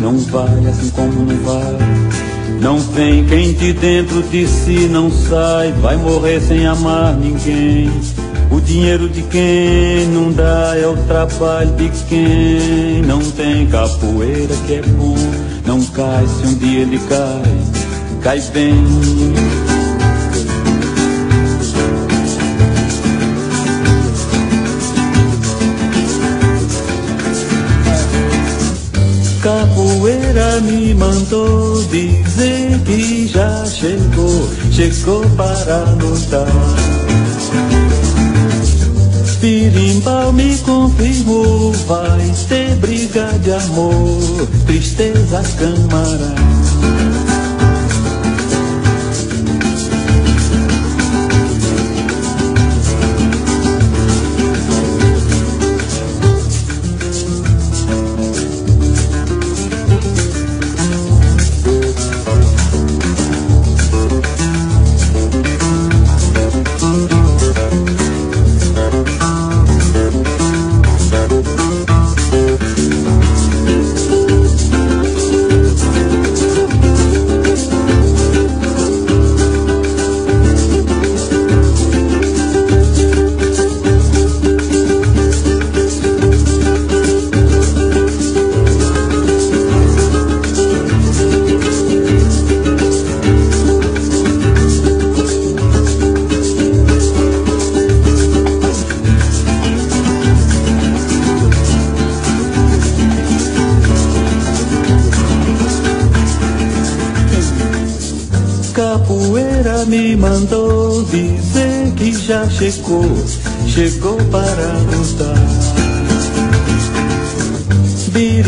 não 0.00 0.18
vai 0.18 0.66
assim 0.66 0.90
como 0.90 1.24
não 1.24 1.36
vai. 1.38 1.76
Não 2.60 2.78
vem 2.78 3.24
quem 3.26 3.52
de 3.52 3.72
dentro 3.74 4.22
de 4.22 4.46
si 4.46 4.88
não 4.90 5.10
sai, 5.10 5.72
vai 5.72 5.96
morrer 5.96 6.40
sem 6.40 6.66
amar 6.66 7.14
ninguém. 7.14 7.90
O 8.50 8.60
dinheiro 8.60 9.08
de 9.08 9.22
quem 9.22 10.06
não 10.08 10.32
dá 10.32 10.74
é 10.76 10.86
o 10.86 10.96
trabalho 11.06 11.70
de 11.72 11.90
quem 12.08 13.02
não 13.02 13.20
tem 13.32 13.66
capoeira 13.66 14.54
que 14.66 14.74
é 14.74 14.82
bom. 14.82 15.16
Não 15.66 15.82
cai 15.86 16.26
se 16.26 16.46
um 16.46 16.54
dia 16.54 16.80
ele 16.80 17.00
cai, 17.08 18.22
cai 18.22 18.40
bem. 18.52 19.75
Me 30.60 30.92
mandou 30.94 31.82
dizer 31.84 32.78
que 32.84 33.26
já 33.28 33.64
chegou, 33.64 34.48
chegou 34.70 35.24
para 35.30 35.84
lutar. 36.00 36.46
Pirimbau 39.40 40.32
me 40.32 40.58
confirmou, 40.58 41.72
vai 41.86 42.32
ter 42.48 42.74
briga 42.76 43.30
de 43.42 43.52
amor, 43.52 44.48
tristeza 44.66 45.42
camarada. 45.58 47.25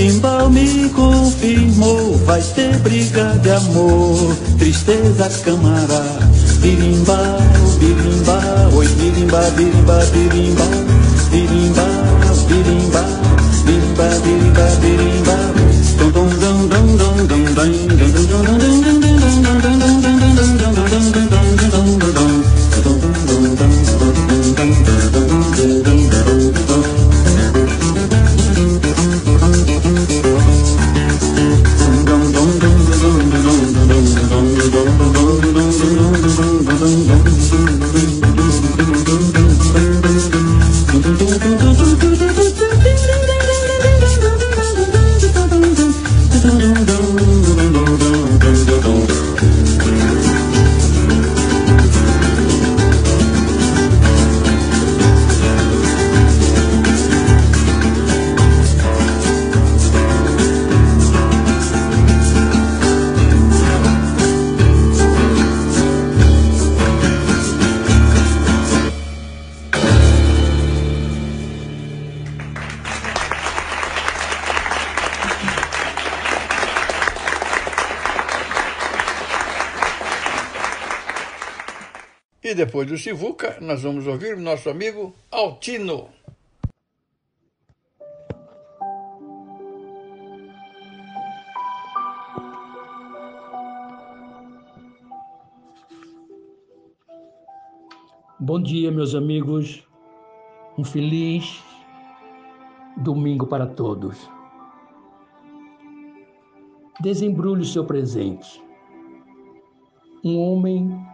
Timbal 0.09 0.48
me 0.48 0.88
confirmou, 0.88 2.16
vai 2.24 2.40
ter 2.40 2.74
briga 2.78 3.38
de 3.42 3.50
amor, 3.50 4.34
tristeza 4.59 5.28
camará. 5.44 6.02
Birimbau, 6.62 7.38
birimbau, 7.78 8.72
oi 8.72 8.86
birimba, 8.86 9.38
birimba, 9.50 9.98
birimbau, 10.06 10.66
birimbau, 11.30 11.84
birimbau, 12.48 13.04
birimba, 13.66 14.09
birimba, 14.24 14.66
birimbau. 14.80 15.67
Sivuca, 82.99 83.59
nós 83.61 83.82
vamos 83.82 84.07
ouvir 84.07 84.36
o 84.36 84.40
nosso 84.40 84.68
amigo 84.68 85.14
Altino. 85.30 86.09
Bom 98.40 98.62
dia, 98.62 98.90
meus 98.90 99.14
amigos. 99.14 99.86
Um 100.76 100.84
feliz 100.84 101.62
domingo 102.96 103.46
para 103.46 103.66
todos. 103.66 104.28
Desembrulhe 107.01 107.62
o 107.62 107.66
seu 107.66 107.84
presente. 107.84 108.62
Um 110.24 110.38
homem 110.38 111.07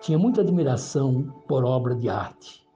tinha 0.00 0.18
muita 0.18 0.40
admiração 0.40 1.24
por 1.46 1.64
obra 1.64 1.94
de 1.94 2.08
arte. 2.08 2.66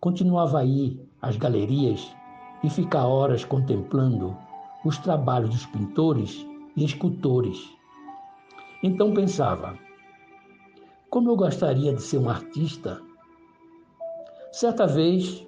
Continuava 0.00 0.60
a 0.60 0.64
ir 0.64 1.00
às 1.22 1.36
galerias 1.36 2.14
e 2.62 2.70
ficar 2.70 3.06
horas 3.06 3.44
contemplando 3.44 4.36
os 4.84 4.98
trabalhos 4.98 5.50
dos 5.50 5.66
pintores 5.66 6.46
e 6.76 6.84
escultores. 6.84 7.58
Então 8.82 9.14
pensava: 9.14 9.78
como 11.10 11.30
eu 11.30 11.36
gostaria 11.36 11.94
de 11.94 12.02
ser 12.02 12.18
um 12.18 12.28
artista. 12.28 13.00
Certa 14.52 14.86
vez, 14.86 15.46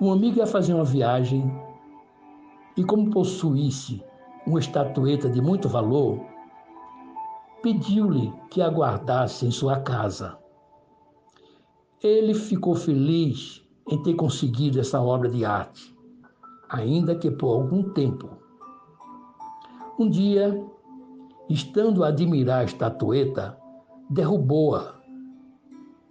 Um 0.00 0.10
amigo 0.10 0.38
ia 0.38 0.46
fazer 0.46 0.74
uma 0.74 0.84
viagem 0.84 1.50
e, 2.76 2.82
como 2.84 3.10
possuísse 3.10 4.02
uma 4.46 4.58
estatueta 4.58 5.30
de 5.30 5.40
muito 5.40 5.68
valor, 5.68 6.20
pediu-lhe 7.64 8.30
que 8.50 8.60
aguardasse 8.60 9.46
em 9.46 9.50
sua 9.50 9.80
casa. 9.80 10.36
Ele 12.02 12.34
ficou 12.34 12.74
feliz 12.74 13.66
em 13.88 14.02
ter 14.02 14.12
conseguido 14.12 14.78
essa 14.78 15.00
obra 15.00 15.30
de 15.30 15.46
arte, 15.46 15.96
ainda 16.68 17.14
que 17.14 17.30
por 17.30 17.54
algum 17.54 17.82
tempo. 17.94 18.28
Um 19.98 20.10
dia, 20.10 20.62
estando 21.48 22.04
a 22.04 22.08
admirar 22.08 22.60
a 22.60 22.64
estatueta, 22.64 23.58
derrubou-a 24.10 24.96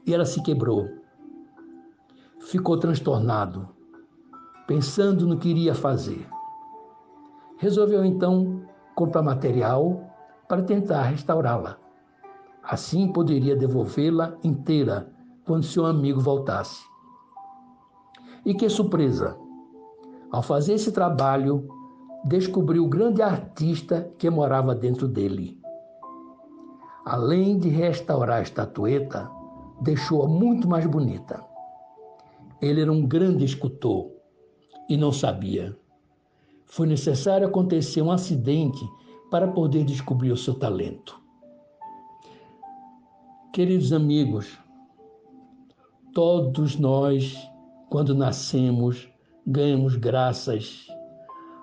e 0.08 0.12
ela 0.14 0.26
se 0.26 0.42
quebrou. 0.42 0.90
Ficou 2.40 2.80
transtornado, 2.80 3.70
pensando 4.66 5.28
no 5.28 5.38
que 5.38 5.50
iria 5.50 5.76
fazer. 5.76 6.28
Resolveu 7.58 8.04
então 8.04 8.64
comprar 8.96 9.22
material 9.22 10.13
para 10.54 10.62
tentar 10.62 11.02
restaurá-la. 11.06 11.80
Assim 12.64 13.12
poderia 13.12 13.56
devolvê-la 13.56 14.38
inteira 14.44 15.12
quando 15.48 15.64
seu 15.64 15.84
amigo 15.84 16.22
voltasse. 16.22 16.86
E 18.46 18.54
que 18.54 18.70
surpresa! 18.70 19.36
Ao 20.32 20.44
fazer 20.44 20.74
esse 20.74 20.92
trabalho, 20.92 21.68
descobriu 22.24 22.86
o 22.86 22.88
grande 22.88 23.24
artista 23.24 24.08
que 24.20 24.30
morava 24.30 24.76
dentro 24.76 25.08
dele. 25.08 25.60
Além 27.04 27.58
de 27.58 27.70
restaurar 27.70 28.38
a 28.38 28.44
estatueta, 28.44 29.28
deixou-a 29.82 30.28
muito 30.28 30.70
mais 30.70 30.86
bonita. 30.86 31.44
Ele 32.62 32.80
era 32.80 32.92
um 32.92 33.08
grande 33.08 33.44
escultor 33.44 34.12
e 34.88 34.96
não 34.98 35.12
sabia. 35.12 35.76
Foi 36.68 36.86
necessário 36.86 37.48
acontecer 37.48 38.04
um 38.04 38.12
acidente 38.12 38.88
para 39.34 39.48
poder 39.48 39.84
descobrir 39.84 40.32
o 40.32 40.38
seu 40.38 40.54
talento. 40.54 41.20
Queridos 43.52 43.92
amigos, 43.92 44.60
todos 46.14 46.78
nós, 46.78 47.36
quando 47.90 48.14
nascemos, 48.14 49.10
ganhamos 49.44 49.96
graças, 49.96 50.86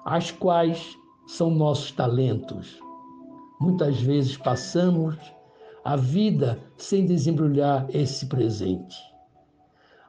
as 0.05 0.33
quais 0.33 0.99
são 1.29 1.49
nossos 1.49 1.93
talentos. 1.93 2.77
Muitas 3.61 4.03
vezes 4.03 4.37
passamos 4.37 5.17
a 5.85 5.95
vida 5.95 6.61
sem 6.77 7.07
desembrulhar 7.07 7.87
esse 7.95 8.27
presente. 8.27 8.97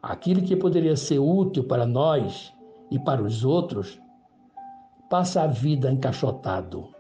Aquilo 0.01 0.41
que 0.41 0.55
poderia 0.55 0.95
ser 0.95 1.19
útil 1.19 1.65
para 1.65 1.85
nós 1.85 2.51
e 2.89 2.97
para 2.97 3.21
os 3.21 3.45
outros, 3.45 4.01
passa 5.11 5.43
a 5.43 5.47
vida 5.47 5.91
encaixotado. 5.91 6.99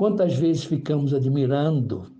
Quantas 0.00 0.34
vezes 0.34 0.64
ficamos 0.64 1.12
admirando 1.12 2.10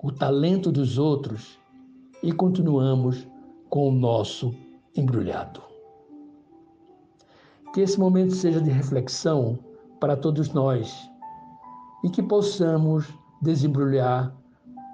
o 0.00 0.12
talento 0.12 0.70
dos 0.70 0.96
outros 0.96 1.58
e 2.22 2.30
continuamos 2.30 3.26
com 3.68 3.88
o 3.88 3.92
nosso 3.92 4.54
embrulhado. 4.96 5.60
Que 7.74 7.80
esse 7.80 7.98
momento 7.98 8.36
seja 8.36 8.60
de 8.60 8.70
reflexão 8.70 9.58
para 9.98 10.16
todos 10.16 10.52
nós 10.52 10.96
e 12.04 12.08
que 12.08 12.22
possamos 12.22 13.04
desembrulhar 13.42 14.32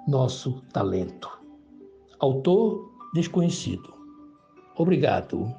nosso 0.07 0.63
talento. 0.73 1.29
Autor 2.17 2.91
desconhecido. 3.13 3.93
Obrigado. 4.75 5.53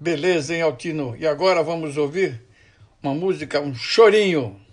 Beleza, 0.00 0.56
hein, 0.56 0.62
Altino? 0.62 1.14
E 1.16 1.24
agora 1.24 1.62
vamos 1.62 1.96
ouvir 1.96 2.43
uma 3.04 3.14
música, 3.14 3.60
um 3.60 3.74
chorinho. 3.74 4.63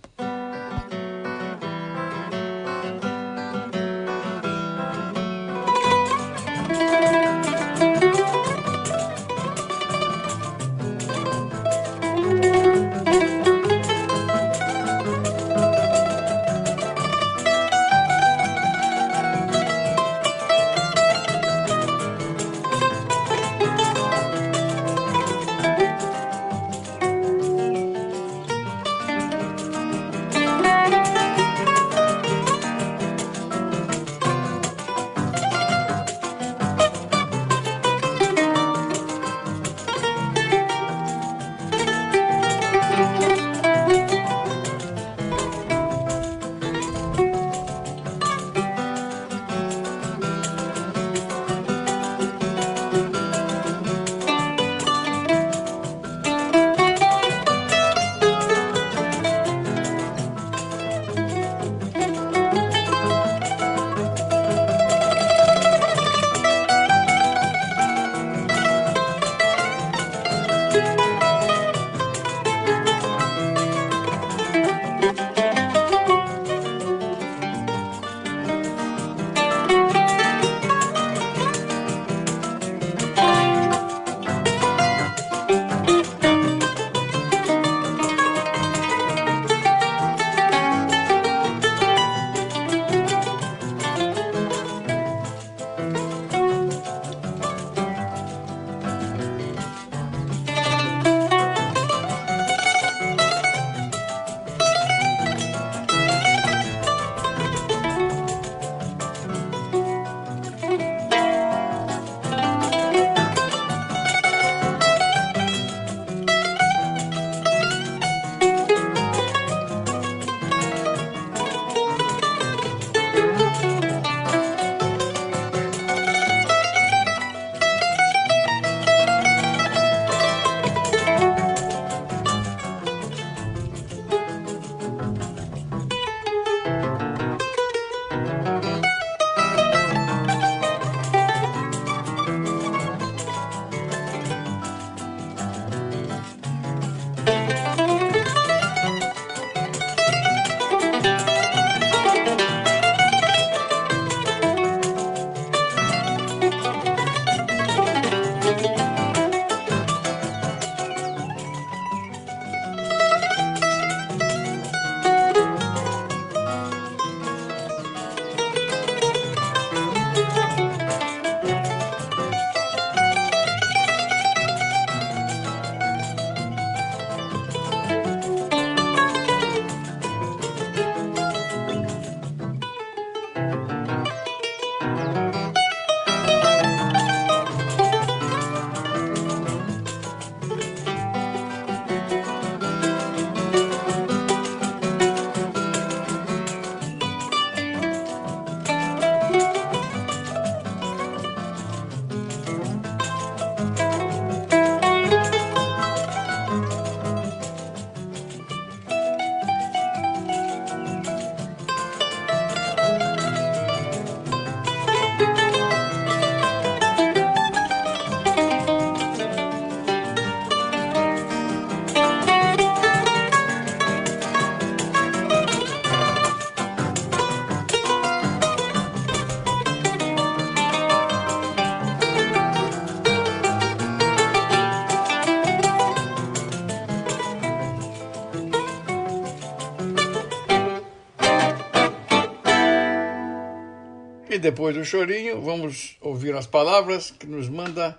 Depois 244.41 244.75
do 244.75 244.83
chorinho, 244.83 245.41
vamos 245.41 245.95
ouvir 246.01 246.35
as 246.35 246.47
palavras 246.47 247.13
que 247.17 247.27
nos 247.27 247.47
manda 247.47 247.97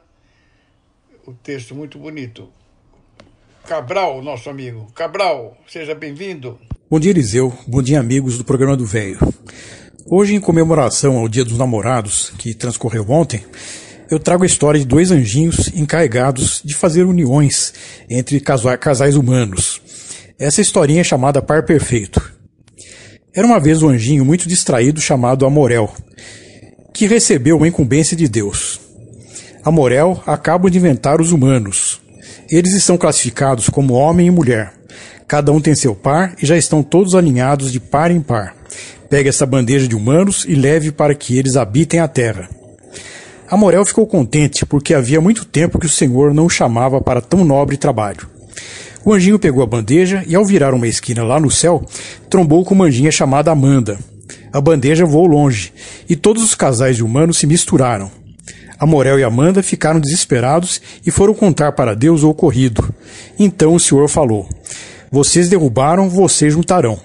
o 1.25 1.33
texto 1.33 1.75
muito 1.75 1.99
bonito. 1.99 2.49
Cabral, 3.67 4.21
nosso 4.23 4.51
amigo. 4.51 4.91
Cabral, 4.93 5.57
seja 5.69 5.95
bem-vindo. 5.95 6.59
Bom 6.91 6.99
dia, 6.99 7.13
Eliseu. 7.13 7.57
Bom 7.67 7.81
dia, 7.81 8.01
amigos 8.01 8.37
do 8.37 8.45
programa 8.45 8.77
do 8.77 8.85
Velho. 8.85 9.19
Hoje, 10.11 10.35
em 10.35 10.41
comemoração 10.41 11.17
ao 11.17 11.29
Dia 11.29 11.45
dos 11.45 11.57
Namorados, 11.57 12.31
que 12.37 12.53
transcorreu 12.55 13.09
ontem, 13.09 13.45
eu 14.11 14.19
trago 14.19 14.43
a 14.43 14.47
história 14.47 14.81
de 14.81 14.85
dois 14.85 15.13
anjinhos 15.13 15.69
encarregados 15.69 16.61
de 16.65 16.75
fazer 16.75 17.05
uniões 17.05 17.73
entre 18.11 18.41
casais 18.41 19.15
humanos. 19.15 19.81
Essa 20.39 20.61
historinha 20.61 21.03
é 21.03 21.05
chamada 21.05 21.41
Par 21.41 21.65
Perfeito. 21.65 22.32
Era 23.35 23.47
uma 23.47 23.59
vez 23.59 23.83
um 23.83 23.89
anjinho 23.89 24.27
muito 24.27 24.47
distraído 24.47 25.01
chamado 25.01 25.47
Amorel, 25.47 25.91
que 26.93 27.07
recebeu 27.07 27.57
uma 27.57 27.67
incumbência 27.67 28.15
de 28.15 28.29
Deus. 28.29 28.79
Amorel 29.65 30.23
acaba 30.27 30.71
de 30.71 30.77
inventar 30.77 31.19
os 31.19 31.33
humanos. 31.33 31.99
Eles 32.51 32.75
estão 32.75 32.99
classificados 32.99 33.71
como 33.71 33.95
homem 33.95 34.27
e 34.27 34.31
mulher. 34.31 34.75
Cada 35.27 35.51
um 35.51 35.63
tem 35.63 35.75
seu 35.75 35.95
par 35.95 36.35
e 36.43 36.45
já 36.45 36.59
estão 36.59 36.83
todos 36.83 37.15
alinhados 37.15 37.73
de 37.73 37.81
par 37.81 38.11
em 38.11 38.21
par. 38.21 38.55
Pegue 39.09 39.31
essa 39.31 39.47
bandeja 39.47 39.89
de 39.89 39.97
humanos 39.97 40.45
e 40.47 40.55
leve 40.55 40.93
para 40.93 41.15
que 41.15 41.39
eles 41.39 41.57
habitem 41.57 42.01
a 42.01 42.09
terra. 42.09 42.51
Amorel 43.51 43.87
ficou 43.87 44.07
contente 44.07 44.67
porque 44.67 44.93
havia 44.93 45.23
muito 45.23 45.47
tempo 45.47 45.79
que 45.79 45.87
o 45.87 45.91
Senhor 45.91 46.35
não 46.35 46.45
o 46.45 46.51
chamava 46.51 47.01
para 47.01 47.23
tão 47.23 47.47
nobre 47.47 47.79
trabalho. 47.79 48.29
O 49.05 49.13
anjinho 49.13 49.39
pegou 49.39 49.63
a 49.63 49.67
bandeja 49.67 50.25
e, 50.27 50.35
ao 50.35 50.45
virar 50.45 50.75
uma 50.75 50.87
esquina 50.87 51.25
lá 51.25 51.41
no 51.41 51.51
céu, 51.51 51.85
trombou 52.31 52.65
com 52.65 52.75
uma 52.75 52.85
anjinha 52.85 53.11
chamada 53.11 53.51
Amanda. 53.51 53.99
A 54.53 54.61
bandeja 54.61 55.05
voou 55.05 55.27
longe 55.27 55.73
e 56.09 56.15
todos 56.15 56.43
os 56.43 56.55
casais 56.55 56.97
de 56.97 57.03
humanos 57.03 57.39
se 57.39 57.47
misturaram. 57.47 58.11
Amorel 58.79 59.19
e 59.19 59.25
Amanda 59.25 59.63
ficaram 59.63 60.01
desesperados 60.01 60.81
e 61.07 61.11
foram 61.11 61.35
contar 61.35 61.73
para 61.73 61.95
Deus 61.95 62.23
o 62.23 62.29
ocorrido. 62.29 62.93
Então 63.39 63.75
o 63.75 63.81
Senhor 63.81 64.09
falou: 64.09 64.49
Vocês 65.11 65.49
derrubaram, 65.49 66.09
vocês 66.09 66.53
juntarão. 66.53 66.99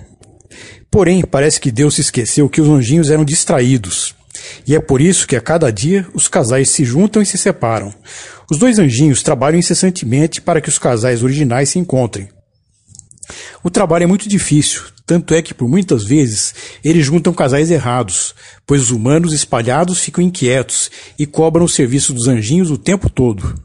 Porém, 0.89 1.22
parece 1.22 1.60
que 1.60 1.72
Deus 1.72 1.95
se 1.95 2.02
esqueceu 2.02 2.50
que 2.50 2.62
os 2.62 2.68
anjinhos 2.68 3.12
eram 3.12 3.24
distraídos. 3.24 4.16
E 4.66 4.76
é 4.76 4.80
por 4.80 5.02
isso 5.02 5.28
que 5.28 5.36
a 5.36 5.41
cada 5.41 5.72
dia 5.72 6.06
os 6.14 6.28
casais 6.28 6.70
se 6.70 6.84
juntam 6.84 7.22
e 7.22 7.26
se 7.26 7.38
separam. 7.38 7.93
Os 8.50 8.58
dois 8.58 8.80
anjinhos 8.80 9.22
trabalham 9.22 9.60
incessantemente 9.60 10.41
para 10.41 10.62
que 10.62 10.70
os 10.70 10.80
casais 10.80 11.22
originais 11.22 11.70
se 11.70 11.80
encontrem. 11.80 12.30
O 13.62 13.70
trabalho 13.70 14.04
é 14.04 14.08
muito 14.08 14.30
difícil, 14.30 14.84
tanto 15.06 15.34
é 15.34 15.41
que 15.41 15.54
por 15.54 15.68
muitas 15.68 16.06
vezes 16.06 16.56
eles 16.84 17.06
juntam 17.06 17.34
casais 17.34 17.70
errados, 17.70 18.34
pois 18.66 18.84
os 18.84 18.91
humanos 18.91 19.34
espalhados 19.34 20.00
ficam 20.00 20.24
inquietos 20.24 20.89
e 21.20 21.26
cobram 21.26 21.66
o 21.66 21.70
serviço 21.70 22.14
dos 22.14 22.28
anjinhos 22.28 22.72
o 22.72 22.78
tempo 22.78 23.10
todo. 23.10 23.56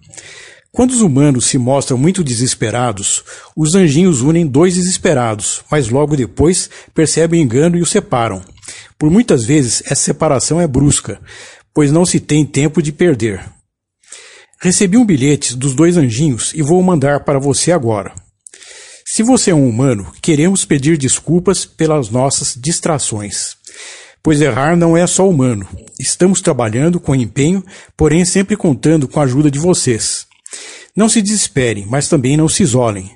Quando 0.72 0.91
os 0.91 1.01
humanos 1.01 1.47
se 1.47 1.59
mostram 1.59 1.99
muito 1.99 2.24
desesperados, 2.24 3.22
os 3.55 3.74
anjinhos 3.74 4.22
unem 4.22 4.47
dois 4.47 4.74
desesperados, 4.74 5.62
mas 5.70 5.91
logo 5.91 6.16
depois 6.16 6.70
percebem 6.95 7.41
o 7.41 7.45
engano 7.45 7.76
e 7.76 7.83
os 7.83 7.91
separam. 7.91 8.43
Por 8.99 9.11
muitas 9.11 9.45
vezes 9.45 9.83
essa 9.85 10.03
separação 10.03 10.61
é 10.61 10.66
brusca, 10.66 11.20
pois 11.74 11.93
não 11.93 12.07
se 12.07 12.18
tem 12.18 12.45
tempo 12.45 12.83
de 12.83 12.91
perder. 12.91 13.45
Recebi 14.63 14.97
um 14.97 15.05
bilhete 15.05 15.57
dos 15.57 15.75
dois 15.75 15.97
anjinhos 15.97 16.53
e 16.55 16.63
vou 16.63 16.81
mandar 16.85 17.25
para 17.25 17.41
você 17.41 17.73
agora. 17.73 18.15
Se 19.05 19.21
você 19.21 19.51
é 19.51 19.55
um 19.55 19.69
humano, 19.69 20.13
queremos 20.23 20.65
pedir 20.65 20.97
desculpas 20.97 21.65
pelas 21.65 22.11
nossas 22.11 22.55
distrações. 22.57 23.57
Pois 24.23 24.41
errar 24.41 24.77
não 24.77 24.97
é 24.97 25.05
só 25.05 25.29
humano. 25.29 25.67
Estamos 25.99 26.41
trabalhando 26.41 27.01
com 27.01 27.13
empenho, 27.13 27.65
porém 27.97 28.25
sempre 28.25 28.57
contando 28.57 29.09
com 29.09 29.19
a 29.19 29.25
ajuda 29.25 29.51
de 29.51 29.59
vocês. 29.59 30.29
Não 30.95 31.09
se 31.09 31.21
desesperem, 31.21 31.85
mas 31.85 32.09
também 32.09 32.37
não 32.37 32.49
se 32.49 32.63
isolem. 32.63 33.11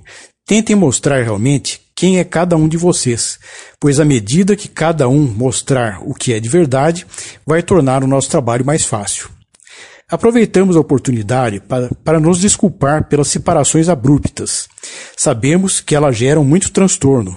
Tentem 0.45 0.75
mostrar 0.75 1.23
realmente 1.23 1.81
quem 1.95 2.19
é 2.19 2.25
cada 2.25 2.57
um 2.57 2.67
de 2.67 2.77
vocês, 2.77 3.39
pois 3.79 4.01
à 4.01 4.05
medida 4.05 4.57
que 4.57 4.67
cada 4.67 5.09
um 5.09 5.23
mostrar 5.23 6.01
o 6.03 6.13
que 6.13 6.33
é 6.33 6.41
de 6.41 6.49
verdade, 6.49 7.07
vai 7.47 7.63
tornar 7.63 8.03
o 8.03 8.09
nosso 8.09 8.29
trabalho 8.29 8.67
mais 8.67 8.85
fácil. 8.85 9.36
Aproveitamos 10.09 10.77
a 10.77 10.81
oportunidade 10.81 11.59
para, 11.59 11.91
para 12.05 12.21
nos 12.21 12.39
desculpar 12.39 13.09
pelas 13.09 13.27
separações 13.27 13.89
abruptas. 13.89 14.69
Sabemos 15.17 15.81
que 15.81 15.97
elas 15.97 16.17
geram 16.17 16.45
muito 16.45 16.71
transtorno. 16.71 17.37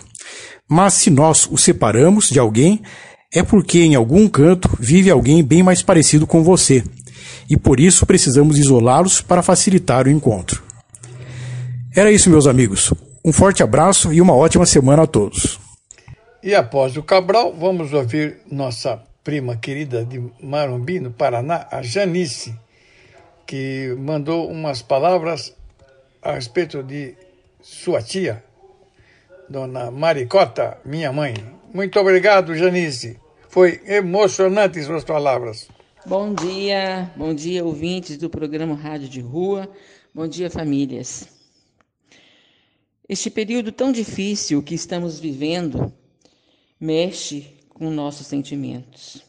Mas 0.69 0.93
se 0.93 1.09
nós 1.09 1.47
os 1.51 1.63
separamos 1.63 2.29
de 2.29 2.37
alguém, 2.37 2.83
é 3.33 3.41
porque 3.41 3.79
em 3.79 3.95
algum 3.95 4.27
canto 4.27 4.69
vive 4.79 5.09
alguém 5.09 5.43
bem 5.43 5.63
mais 5.63 5.81
parecido 5.81 6.27
com 6.27 6.43
você, 6.43 6.83
e 7.49 7.57
por 7.57 7.79
isso 7.79 8.05
precisamos 8.05 8.59
isolá-los 8.59 9.19
para 9.19 9.41
facilitar 9.41 10.05
o 10.05 10.11
encontro. 10.11 10.61
Era 11.95 12.11
isso, 12.11 12.29
meus 12.29 12.45
amigos. 12.45 12.93
Um 13.25 13.33
forte 13.33 13.63
abraço 13.63 14.13
e 14.13 14.21
uma 14.21 14.35
ótima 14.35 14.67
semana 14.67 15.03
a 15.03 15.07
todos. 15.07 15.59
E 16.43 16.53
após 16.53 16.95
o 16.95 17.01
Cabral, 17.01 17.51
vamos 17.51 17.93
ouvir 17.93 18.41
nossa 18.49 19.08
prima 19.29 19.57
querida 19.57 20.03
de 20.03 20.19
Marumbi, 20.41 20.99
no 20.99 21.11
Paraná, 21.11 21.67
a 21.69 21.83
Janice, 21.83 22.55
que 23.45 23.95
mandou 23.95 24.49
umas 24.49 24.81
palavras 24.81 25.55
a 26.19 26.31
respeito 26.31 26.81
de 26.81 27.13
sua 27.61 28.01
tia, 28.01 28.43
dona 29.47 29.91
Maricota, 29.91 30.79
minha 30.83 31.13
mãe. 31.13 31.35
Muito 31.71 31.99
obrigado, 31.99 32.55
Janice. 32.55 33.19
Foi 33.49 33.79
emocionante 33.85 34.81
suas 34.81 35.03
palavras. 35.03 35.69
Bom 36.07 36.33
dia, 36.33 37.11
bom 37.15 37.31
dia, 37.31 37.63
ouvintes 37.63 38.17
do 38.17 38.31
programa 38.31 38.73
Rádio 38.73 39.07
de 39.07 39.21
Rua. 39.21 39.69
Bom 40.11 40.27
dia, 40.27 40.49
famílias. 40.49 41.29
Este 43.07 43.29
período 43.29 43.71
tão 43.71 43.91
difícil 43.91 44.63
que 44.63 44.73
estamos 44.73 45.19
vivendo 45.19 45.93
mexe 46.79 47.58
com 47.79 47.89
nossos 47.89 48.27
sentimentos. 48.27 49.23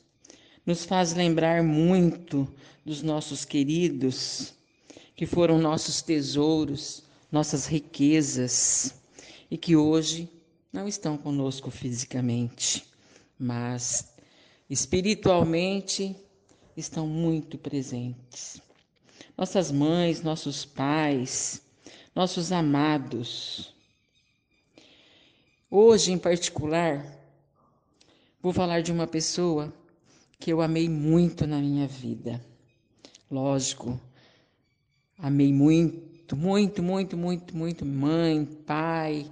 Nos 0.66 0.84
faz 0.84 1.14
lembrar 1.14 1.62
muito 1.62 2.52
dos 2.84 3.00
nossos 3.00 3.44
queridos, 3.44 4.52
que 5.14 5.24
foram 5.24 5.56
nossos 5.56 6.02
tesouros, 6.02 7.04
nossas 7.30 7.66
riquezas, 7.66 8.96
e 9.48 9.56
que 9.56 9.76
hoje 9.76 10.28
não 10.72 10.88
estão 10.88 11.16
conosco 11.16 11.70
fisicamente, 11.70 12.84
mas 13.38 14.12
espiritualmente 14.68 16.16
estão 16.76 17.06
muito 17.06 17.56
presentes. 17.56 18.60
Nossas 19.38 19.70
mães, 19.70 20.22
nossos 20.22 20.64
pais, 20.64 21.62
nossos 22.14 22.50
amados. 22.50 23.72
Hoje, 25.70 26.10
em 26.10 26.18
particular, 26.18 27.19
vou 28.42 28.52
falar 28.52 28.80
de 28.82 28.90
uma 28.90 29.06
pessoa 29.06 29.72
que 30.38 30.52
eu 30.52 30.60
amei 30.60 30.88
muito 30.88 31.46
na 31.46 31.58
minha 31.58 31.86
vida. 31.86 32.40
Lógico, 33.30 34.00
amei 35.18 35.52
muito, 35.52 36.34
muito, 36.34 36.82
muito, 36.82 37.16
muito, 37.16 37.56
muito 37.56 37.84
mãe, 37.84 38.44
pai, 38.44 39.30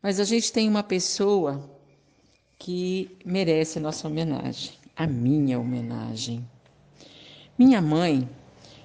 mas 0.00 0.20
a 0.20 0.24
gente 0.24 0.52
tem 0.52 0.68
uma 0.68 0.82
pessoa 0.82 1.68
que 2.58 3.18
merece 3.24 3.78
a 3.78 3.82
nossa 3.82 4.06
homenagem, 4.06 4.72
a 4.96 5.06
minha 5.06 5.58
homenagem. 5.58 6.48
Minha 7.58 7.82
mãe 7.82 8.28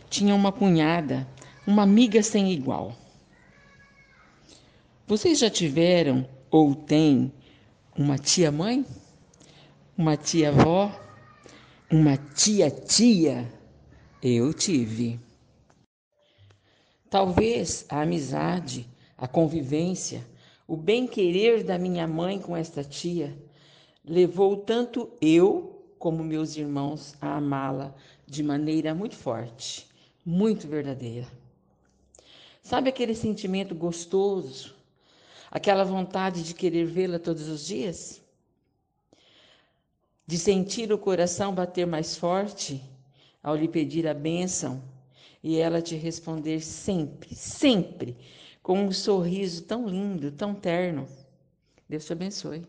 tinha 0.10 0.34
uma 0.34 0.52
cunhada, 0.52 1.28
uma 1.66 1.84
amiga 1.84 2.22
sem 2.24 2.52
igual. 2.52 2.96
Vocês 5.08 5.40
já 5.40 5.50
tiveram 5.50 6.28
ou 6.52 6.76
têm 6.76 7.32
uma 7.96 8.18
tia-mãe? 8.18 8.86
Uma 10.00 10.16
tia-avó? 10.16 10.98
Uma 11.92 12.16
tia-tia? 12.16 13.52
Eu 14.24 14.54
tive. 14.54 15.20
Talvez 17.10 17.86
a 17.90 18.04
amizade, 18.04 18.88
a 19.18 19.28
convivência, 19.28 20.26
o 20.66 20.78
bem-querer 20.78 21.66
da 21.66 21.78
minha 21.78 22.08
mãe 22.08 22.40
com 22.40 22.56
esta 22.56 22.82
tia 22.82 23.38
levou 24.02 24.56
tanto 24.56 25.12
eu 25.20 25.84
como 26.00 26.24
meus 26.24 26.56
irmãos 26.56 27.14
a 27.20 27.36
amá-la 27.36 27.94
de 28.26 28.42
maneira 28.42 28.96
muito 28.96 29.18
forte, 29.18 29.86
muito 30.26 30.66
verdadeira. 30.66 31.28
Sabe 32.64 32.88
aquele 32.88 33.14
sentimento 33.14 33.76
gostoso, 33.76 34.74
aquela 35.52 35.84
vontade 35.84 36.42
de 36.42 36.54
querer 36.54 36.86
vê-la 36.86 37.20
todos 37.20 37.50
os 37.50 37.68
dias? 37.68 38.19
De 40.30 40.38
sentir 40.38 40.94
o 40.94 40.98
coração 41.00 41.56
bater 41.56 41.88
mais 41.88 42.16
forte 42.16 42.88
ao 43.42 43.56
lhe 43.56 43.68
pedir 43.68 44.08
a 44.08 44.14
bênção 44.14 44.80
e 45.42 45.58
ela 45.58 45.82
te 45.82 45.96
responder 45.96 46.62
sempre, 46.62 47.34
sempre, 47.34 48.16
com 48.62 48.80
um 48.80 48.92
sorriso 48.92 49.64
tão 49.64 49.88
lindo, 49.88 50.32
tão 50.32 50.54
terno. 50.54 51.08
Deus 51.90 52.06
te 52.06 52.14
abençoe. 52.14 52.62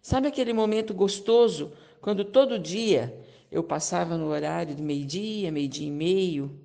Sabe 0.00 0.28
aquele 0.28 0.52
momento 0.52 0.94
gostoso 0.94 1.72
quando 2.00 2.24
todo 2.24 2.60
dia 2.60 3.20
eu 3.50 3.64
passava 3.64 4.16
no 4.16 4.28
horário 4.28 4.76
de 4.76 4.82
meio-dia, 4.84 5.50
meio-dia 5.50 5.88
e 5.88 5.90
meio, 5.90 6.60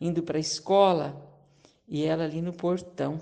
indo 0.00 0.22
para 0.22 0.38
a 0.38 0.40
escola, 0.40 1.20
e 1.88 2.04
ela 2.04 2.22
ali 2.22 2.40
no 2.40 2.52
portão. 2.52 3.20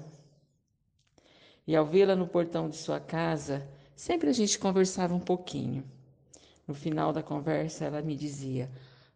E 1.66 1.74
ao 1.74 1.86
vê-la 1.86 2.14
no 2.14 2.28
portão 2.28 2.68
de 2.68 2.76
sua 2.76 3.00
casa, 3.00 3.66
sempre 3.98 4.30
a 4.30 4.32
gente 4.32 4.60
conversava 4.60 5.12
um 5.12 5.20
pouquinho. 5.20 5.84
No 6.66 6.72
final 6.72 7.12
da 7.12 7.22
conversa, 7.22 7.84
ela 7.84 8.00
me 8.00 8.14
dizia: 8.14 8.70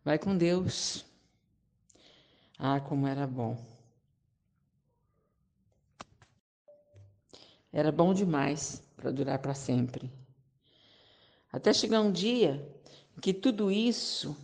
Vai 0.05 0.18
com 0.18 0.37
Deus. 0.37 1.07
Ah, 2.59 2.80
como 2.80 3.07
era 3.07 3.26
bom. 3.26 3.57
Era 7.72 7.93
bom 7.93 8.12
demais 8.12 8.83
para 8.97 9.12
durar 9.12 9.39
para 9.39 9.55
sempre. 9.55 10.11
Até 11.51 11.72
chegar 11.72 12.01
um 12.01 12.11
dia 12.11 12.66
em 13.16 13.20
que 13.20 13.33
tudo 13.33 13.70
isso 13.70 14.37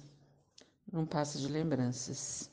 não 0.91 1.05
passa 1.05 1.39
de 1.39 1.49
lembranças. 1.49 2.51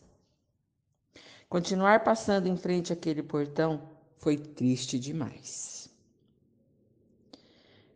Continuar 1.48 2.04
passando 2.04 2.48
em 2.48 2.58
frente 2.58 2.92
àquele 2.92 3.22
portão 3.22 3.88
foi 4.18 4.38
triste 4.38 5.00
demais. 5.00 5.75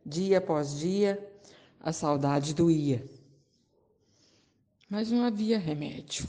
Dia 0.10 0.40
após 0.40 0.80
dia, 0.80 1.24
a 1.80 1.94
saudade 1.94 2.56
doía. 2.56 3.08
Mas 4.90 5.12
não 5.12 5.24
havia 5.24 5.60
remédio. 5.60 6.28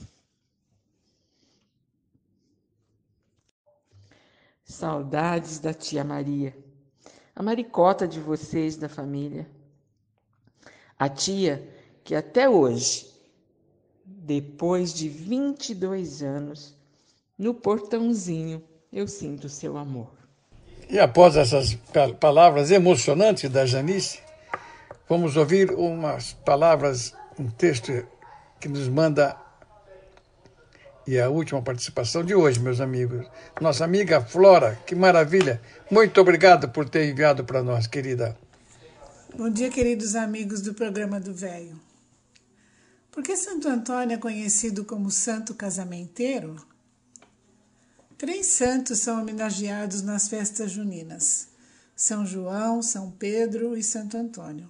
Saudades 4.63 5.59
da 5.59 5.73
tia 5.73 6.05
Maria, 6.05 6.55
a 7.35 7.43
maricota 7.43 8.07
de 8.07 8.21
vocês 8.21 8.77
da 8.77 8.89
família. 8.89 9.51
A 10.99 11.09
tia 11.09 11.67
que 12.05 12.15
até 12.15 12.51
hoje, 12.51 13.11
depois 14.05 14.93
de 14.93 15.09
22 15.09 16.23
anos, 16.23 16.77
no 17.39 17.55
portãozinho 17.55 18.63
eu 18.93 19.09
sinto 19.09 19.49
seu 19.49 19.79
amor. 19.79 20.20
E 20.91 20.99
após 20.99 21.37
essas 21.37 21.79
palavras 22.19 22.73
emocionantes 22.73 23.49
da 23.49 23.65
Janice, 23.65 24.19
vamos 25.09 25.37
ouvir 25.37 25.71
umas 25.71 26.33
palavras, 26.33 27.15
um 27.39 27.49
texto 27.49 27.93
que 28.59 28.69
nos 28.69 28.89
manda 28.89 29.37
e 31.07 31.19
a 31.19 31.31
última 31.31 31.63
participação 31.63 32.25
de 32.25 32.35
hoje, 32.35 32.59
meus 32.59 32.81
amigos. 32.81 33.25
Nossa 33.61 33.85
amiga 33.85 34.21
Flora, 34.21 34.81
que 34.85 34.97
maravilha. 34.97 35.61
Muito 35.89 36.21
obrigado 36.21 36.69
por 36.69 36.89
ter 36.89 37.09
enviado 37.09 37.45
para 37.45 37.63
nós, 37.63 37.87
querida. 37.87 38.37
Bom 39.37 39.49
dia, 39.49 39.71
queridos 39.71 40.17
amigos 40.17 40.61
do 40.61 40.75
programa 40.75 41.21
do 41.21 41.33
Velho. 41.33 41.81
Por 43.13 43.23
que 43.23 43.37
Santo 43.37 43.69
Antônio 43.69 44.15
é 44.17 44.19
conhecido 44.19 44.85
como 44.85 45.09
Santo 45.09 45.55
Casamenteiro? 45.55 46.57
Três 48.21 48.49
santos 48.49 48.99
são 48.99 49.23
homenageados 49.23 50.03
nas 50.03 50.29
festas 50.29 50.73
juninas: 50.73 51.49
São 51.97 52.27
João, 52.27 52.83
São 52.83 53.11
Pedro 53.11 53.75
e 53.75 53.83
Santo 53.83 54.15
Antônio. 54.15 54.69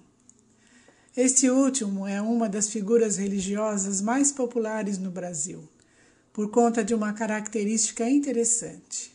Este 1.17 1.49
último 1.49 2.07
é 2.07 2.21
uma 2.21 2.47
das 2.47 2.69
figuras 2.69 3.17
religiosas 3.17 3.99
mais 3.99 4.31
populares 4.31 4.97
no 4.97 5.11
Brasil 5.11 5.67
por 6.31 6.49
conta 6.49 6.81
de 6.81 6.95
uma 6.95 7.11
característica 7.11 8.09
interessante. 8.09 9.13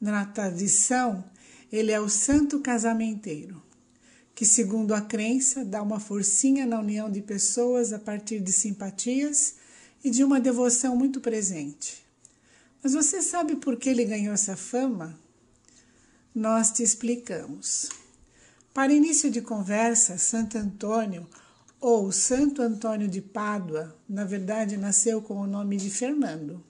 Na 0.00 0.26
tradição, 0.26 1.24
ele 1.70 1.92
é 1.92 2.00
o 2.00 2.08
santo 2.08 2.58
casamenteiro, 2.58 3.62
que, 4.34 4.44
segundo 4.44 4.92
a 4.92 5.00
crença, 5.00 5.64
dá 5.64 5.80
uma 5.84 6.00
forcinha 6.00 6.66
na 6.66 6.80
união 6.80 7.08
de 7.08 7.22
pessoas 7.22 7.92
a 7.92 7.98
partir 8.00 8.40
de 8.40 8.50
simpatias 8.50 9.54
e 10.02 10.10
de 10.10 10.24
uma 10.24 10.40
devoção 10.40 10.96
muito 10.96 11.20
presente. 11.20 12.05
Mas 12.86 12.92
você 12.92 13.20
sabe 13.20 13.56
por 13.56 13.76
que 13.76 13.88
ele 13.88 14.04
ganhou 14.04 14.32
essa 14.32 14.56
fama? 14.56 15.18
Nós 16.32 16.70
te 16.70 16.84
explicamos. 16.84 17.88
Para 18.72 18.92
início 18.92 19.28
de 19.28 19.42
conversa, 19.42 20.16
Santo 20.18 20.56
Antônio 20.56 21.26
ou 21.80 22.12
Santo 22.12 22.62
Antônio 22.62 23.08
de 23.08 23.20
Pádua, 23.20 23.92
na 24.08 24.24
verdade 24.24 24.76
nasceu 24.76 25.20
com 25.20 25.34
o 25.34 25.48
nome 25.48 25.78
de 25.78 25.90
Fernando. 25.90 26.62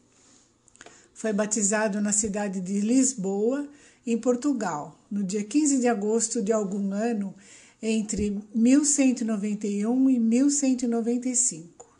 Foi 1.12 1.34
batizado 1.34 2.00
na 2.00 2.12
cidade 2.12 2.62
de 2.62 2.80
Lisboa, 2.80 3.68
em 4.06 4.16
Portugal, 4.16 4.98
no 5.10 5.22
dia 5.22 5.44
15 5.44 5.80
de 5.80 5.86
agosto 5.86 6.40
de 6.40 6.50
algum 6.50 6.94
ano 6.94 7.34
entre 7.82 8.42
1191 8.54 10.08
e 10.08 10.18
1195. 10.18 11.94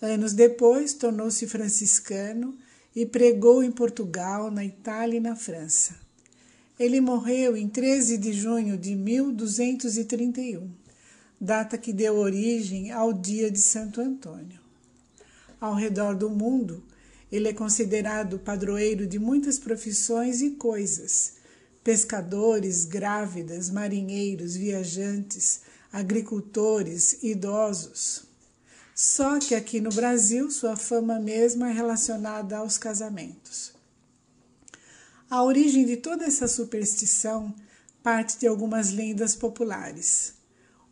Anos 0.00 0.34
depois, 0.34 0.94
tornou-se 0.94 1.44
franciscano 1.48 2.56
e 2.94 3.04
pregou 3.04 3.62
em 3.62 3.72
Portugal, 3.72 4.50
na 4.50 4.64
Itália 4.64 5.16
e 5.16 5.20
na 5.20 5.34
França. 5.34 5.94
Ele 6.78 7.00
morreu 7.00 7.56
em 7.56 7.68
13 7.68 8.18
de 8.18 8.32
junho 8.32 8.76
de 8.76 8.94
1231 8.94 10.84
data 11.44 11.76
que 11.76 11.92
deu 11.92 12.16
origem 12.16 12.90
ao 12.90 13.12
dia 13.12 13.50
de 13.50 13.60
Santo 13.60 14.00
Antônio. 14.00 14.58
Ao 15.60 15.74
redor 15.74 16.14
do 16.14 16.30
mundo, 16.30 16.82
ele 17.30 17.48
é 17.48 17.52
considerado 17.52 18.38
padroeiro 18.38 19.06
de 19.06 19.18
muitas 19.18 19.58
profissões 19.58 20.40
e 20.40 20.52
coisas: 20.52 21.34
pescadores, 21.82 22.86
grávidas, 22.86 23.70
marinheiros, 23.70 24.56
viajantes, 24.56 25.60
agricultores, 25.92 27.22
idosos. 27.22 28.23
Só 28.94 29.40
que 29.40 29.54
aqui 29.54 29.80
no 29.80 29.90
Brasil, 29.90 30.50
sua 30.50 30.76
fama 30.76 31.18
mesma 31.18 31.68
é 31.68 31.72
relacionada 31.72 32.58
aos 32.58 32.78
casamentos. 32.78 33.72
A 35.28 35.42
origem 35.42 35.84
de 35.84 35.96
toda 35.96 36.24
essa 36.24 36.46
superstição 36.46 37.52
parte 38.04 38.38
de 38.38 38.46
algumas 38.46 38.92
lendas 38.92 39.34
populares. 39.34 40.34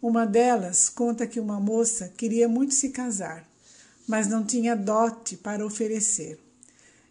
Uma 0.01 0.27
delas 0.27 0.89
conta 0.89 1.29
que 1.29 1.39
uma 1.39 1.61
moça 1.61 2.13
queria 2.17 2.49
muito 2.49 2.75
se 2.75 2.89
casar, 2.89 3.47
mas 4.09 4.27
não 4.27 4.45
tinha 4.45 4.75
dote 4.75 5.37
para 5.37 5.65
oferecer, 5.65 6.41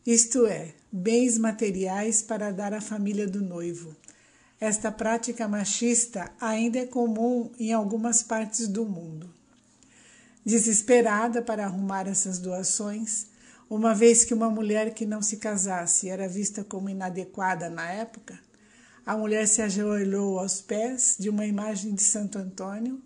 isto 0.05 0.47
é, 0.47 0.73
bens 0.91 1.37
materiais 1.37 2.21
para 2.21 2.51
dar 2.51 2.73
à 2.73 2.81
família 2.81 3.27
do 3.27 3.39
noivo. 3.39 3.95
Esta 4.59 4.91
prática 4.91 5.47
machista 5.47 6.31
ainda 6.41 6.79
é 6.79 6.85
comum 6.85 7.51
em 7.59 7.71
algumas 7.71 8.23
partes 8.23 8.67
do 8.67 8.83
mundo. 8.83 9.40
Desesperada 10.43 11.41
para 11.41 11.65
arrumar 11.65 12.07
essas 12.07 12.39
doações, 12.39 13.27
uma 13.69 13.93
vez 13.93 14.25
que 14.25 14.33
uma 14.33 14.49
mulher 14.49 14.93
que 14.93 15.05
não 15.05 15.21
se 15.21 15.37
casasse 15.37 16.09
era 16.09 16.27
vista 16.27 16.63
como 16.63 16.89
inadequada 16.89 17.69
na 17.69 17.89
época, 17.91 18.39
a 19.05 19.15
mulher 19.15 19.47
se 19.47 19.61
ajoelhou 19.61 20.39
aos 20.39 20.59
pés 20.59 21.15
de 21.19 21.29
uma 21.29 21.45
imagem 21.45 21.93
de 21.93 22.01
Santo 22.01 22.37
Antônio 22.37 23.01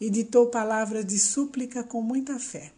e 0.00 0.10
ditou 0.10 0.48
palavras 0.48 1.06
de 1.06 1.18
súplica 1.18 1.82
com 1.82 2.02
muita 2.02 2.38
fé. 2.38 2.72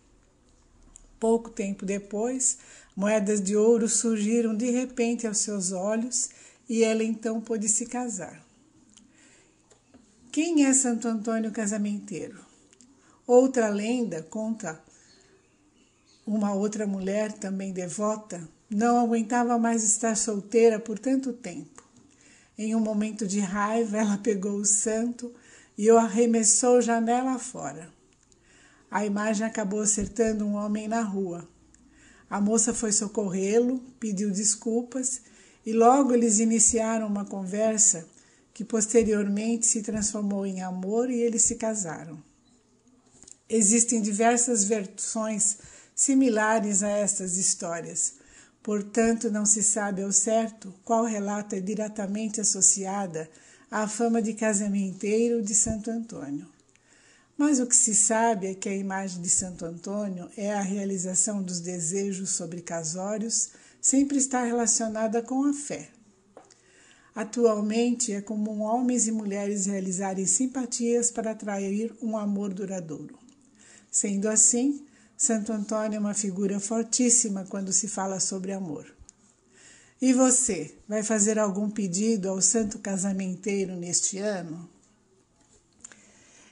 Pouco 1.19 1.51
tempo 1.51 1.85
depois, 1.85 2.59
moedas 2.95 3.41
de 3.41 3.57
ouro 3.57 3.89
surgiram 3.89 4.55
de 4.55 4.71
repente 4.71 5.27
aos 5.27 5.39
seus 5.39 5.73
olhos 5.73 6.31
e 6.69 6.85
ela 6.85 7.03
então 7.03 7.41
pôde 7.41 7.69
se 7.69 7.87
casar. 7.87 8.45
Quem 10.31 10.65
é 10.65 10.73
Santo 10.73 11.09
Antônio 11.09 11.51
Casamenteiro? 11.51 12.46
Outra 13.27 13.69
lenda 13.69 14.23
conta 14.23 14.81
uma 16.25 16.53
outra 16.53 16.87
mulher, 16.87 17.33
também 17.33 17.73
devota, 17.73 18.49
não 18.69 18.99
aguentava 18.99 19.59
mais 19.59 19.85
estar 19.85 20.17
solteira 20.17 20.79
por 20.79 20.99
tanto 20.99 21.33
tempo. 21.33 21.85
Em 22.59 22.75
um 22.75 22.81
momento 22.81 23.27
de 23.27 23.39
raiva, 23.39 23.99
ela 23.99 24.19
pegou 24.19 24.57
o 24.57 24.65
santo 24.65 25.33
e 25.79 25.91
o 25.91 25.99
arremessou 25.99 26.81
janela 26.81 27.39
fora. 27.39 27.89
A 28.91 29.05
imagem 29.05 29.47
acabou 29.47 29.81
acertando 29.81 30.45
um 30.45 30.55
homem 30.55 30.89
na 30.89 31.03
rua. 31.03 31.49
A 32.29 32.41
moça 32.41 32.75
foi 32.75 32.91
socorrê-lo, 32.91 33.79
pediu 34.01 34.31
desculpas 34.31 35.21
e 35.65 35.73
logo 35.73 36.13
eles 36.13 36.39
iniciaram 36.41 37.07
uma 37.07 37.25
conversa 37.25 38.07
que 38.55 38.65
posteriormente 38.65 39.67
se 39.67 39.83
transformou 39.83 40.47
em 40.47 40.61
amor 40.61 41.11
e 41.11 41.21
eles 41.21 41.43
se 41.43 41.57
casaram. 41.57 42.21
Existem 43.49 44.01
diversas 44.01 44.65
versões 44.65 45.59
similares 45.95 46.83
a 46.83 46.89
estas 46.89 47.37
histórias, 47.37 48.15
Portanto, 48.67 49.31
não 49.31 49.47
se 49.47 49.63
sabe 49.63 50.03
ao 50.03 50.11
certo 50.11 50.75
qual 50.85 51.05
relato 51.05 51.55
é 51.55 51.61
diretamente 51.61 52.41
associada 52.41 53.31
à 53.71 53.87
fama 53.87 54.21
de 54.21 54.35
casamenteiro 54.35 55.41
de 55.41 55.55
Santo 55.55 55.89
Antônio. 55.89 56.49
Mas 57.39 57.61
o 57.61 57.67
que 57.69 57.77
se 57.77 57.95
sabe 57.95 58.49
é 58.49 58.55
que 58.57 58.69
a 58.69 58.75
imagem 58.75 59.23
de 59.23 59.31
Santo 59.31 59.65
Antônio 59.65 60.29
é 60.37 60.53
a 60.53 60.63
realização 60.63 61.45
dos 61.45 61.61
desejos 61.61 62.31
sobre 62.31 62.61
casórios, 62.61 63.51
sempre 63.81 64.19
está 64.19 64.43
relacionada 64.43 65.23
com 65.23 65.45
a 65.45 65.53
fé. 65.53 65.89
Atualmente 67.15 68.13
é 68.13 68.21
comum 68.21 68.63
homens 68.63 69.07
e 69.07 69.13
mulheres 69.13 69.67
realizarem 69.67 70.27
simpatias 70.27 71.13
para 71.13 71.31
atrair 71.31 71.95
um 72.03 72.19
amor 72.19 72.53
duradouro. 72.53 73.26
Sendo 73.97 74.29
assim, 74.29 74.85
Santo 75.17 75.51
Antônio 75.55 75.97
é 75.97 75.99
uma 75.99 76.13
figura 76.13 76.61
fortíssima 76.61 77.47
quando 77.49 77.73
se 77.73 77.89
fala 77.89 78.21
sobre 78.21 78.53
amor. 78.53 78.85
E 80.03 80.13
você, 80.13 80.75
vai 80.87 81.03
fazer 81.03 81.39
algum 81.39 81.71
pedido 81.71 82.29
ao 82.29 82.43
santo 82.43 82.79
casamenteiro 82.79 83.75
neste 83.75 84.19
ano? 84.19 84.69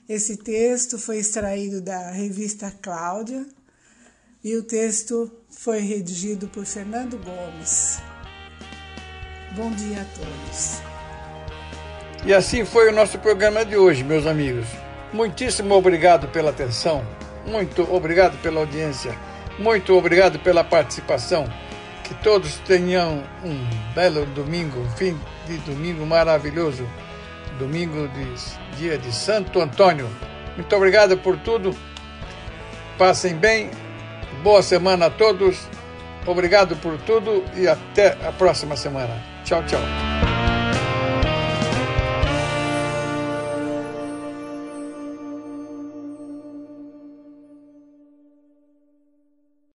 Esse 0.09 0.37
texto 0.37 0.97
foi 0.97 1.19
extraído 1.19 1.81
da 1.81 2.09
revista 2.09 2.71
Cláudia 2.81 3.45
e 4.43 4.55
o 4.55 4.63
texto 4.63 5.31
foi 5.47 5.81
redigido 5.81 6.47
por 6.47 6.65
Fernando 6.65 7.15
Gomes. 7.23 7.99
Bom 9.55 9.69
dia 9.69 10.01
a 10.01 10.05
todos. 10.17 10.81
E 12.25 12.33
assim 12.33 12.65
foi 12.65 12.89
o 12.89 12.91
nosso 12.91 13.19
programa 13.19 13.63
de 13.63 13.77
hoje, 13.77 14.03
meus 14.03 14.25
amigos. 14.25 14.65
Muitíssimo 15.13 15.75
obrigado 15.75 16.27
pela 16.29 16.49
atenção, 16.49 17.05
muito 17.45 17.93
obrigado 17.93 18.39
pela 18.41 18.59
audiência, 18.59 19.15
muito 19.59 19.93
obrigado 19.93 20.39
pela 20.39 20.63
participação. 20.63 21.47
Que 22.03 22.13
todos 22.15 22.57
tenham 22.59 23.23
um 23.43 23.67
belo 23.95 24.25
domingo, 24.27 24.79
um 24.79 24.89
fim 24.91 25.19
de 25.47 25.57
domingo 25.59 26.05
maravilhoso, 26.05 26.87
domingo 27.57 28.07
de 28.09 28.77
dia 28.77 28.97
de 28.97 29.11
Santo 29.11 29.59
Antônio. 29.59 30.07
Muito 30.55 30.75
obrigado 30.75 31.17
por 31.17 31.37
tudo. 31.37 31.75
Passem 32.97 33.35
bem. 33.35 33.71
Boa 34.43 34.61
semana 34.61 35.07
a 35.07 35.09
todos. 35.09 35.67
Obrigado 36.25 36.75
por 36.77 36.97
tudo 36.99 37.43
e 37.55 37.67
até 37.67 38.17
a 38.27 38.31
próxima 38.31 38.75
semana. 38.75 39.21
Tchau, 39.43 39.63
tchau. 39.63 40.24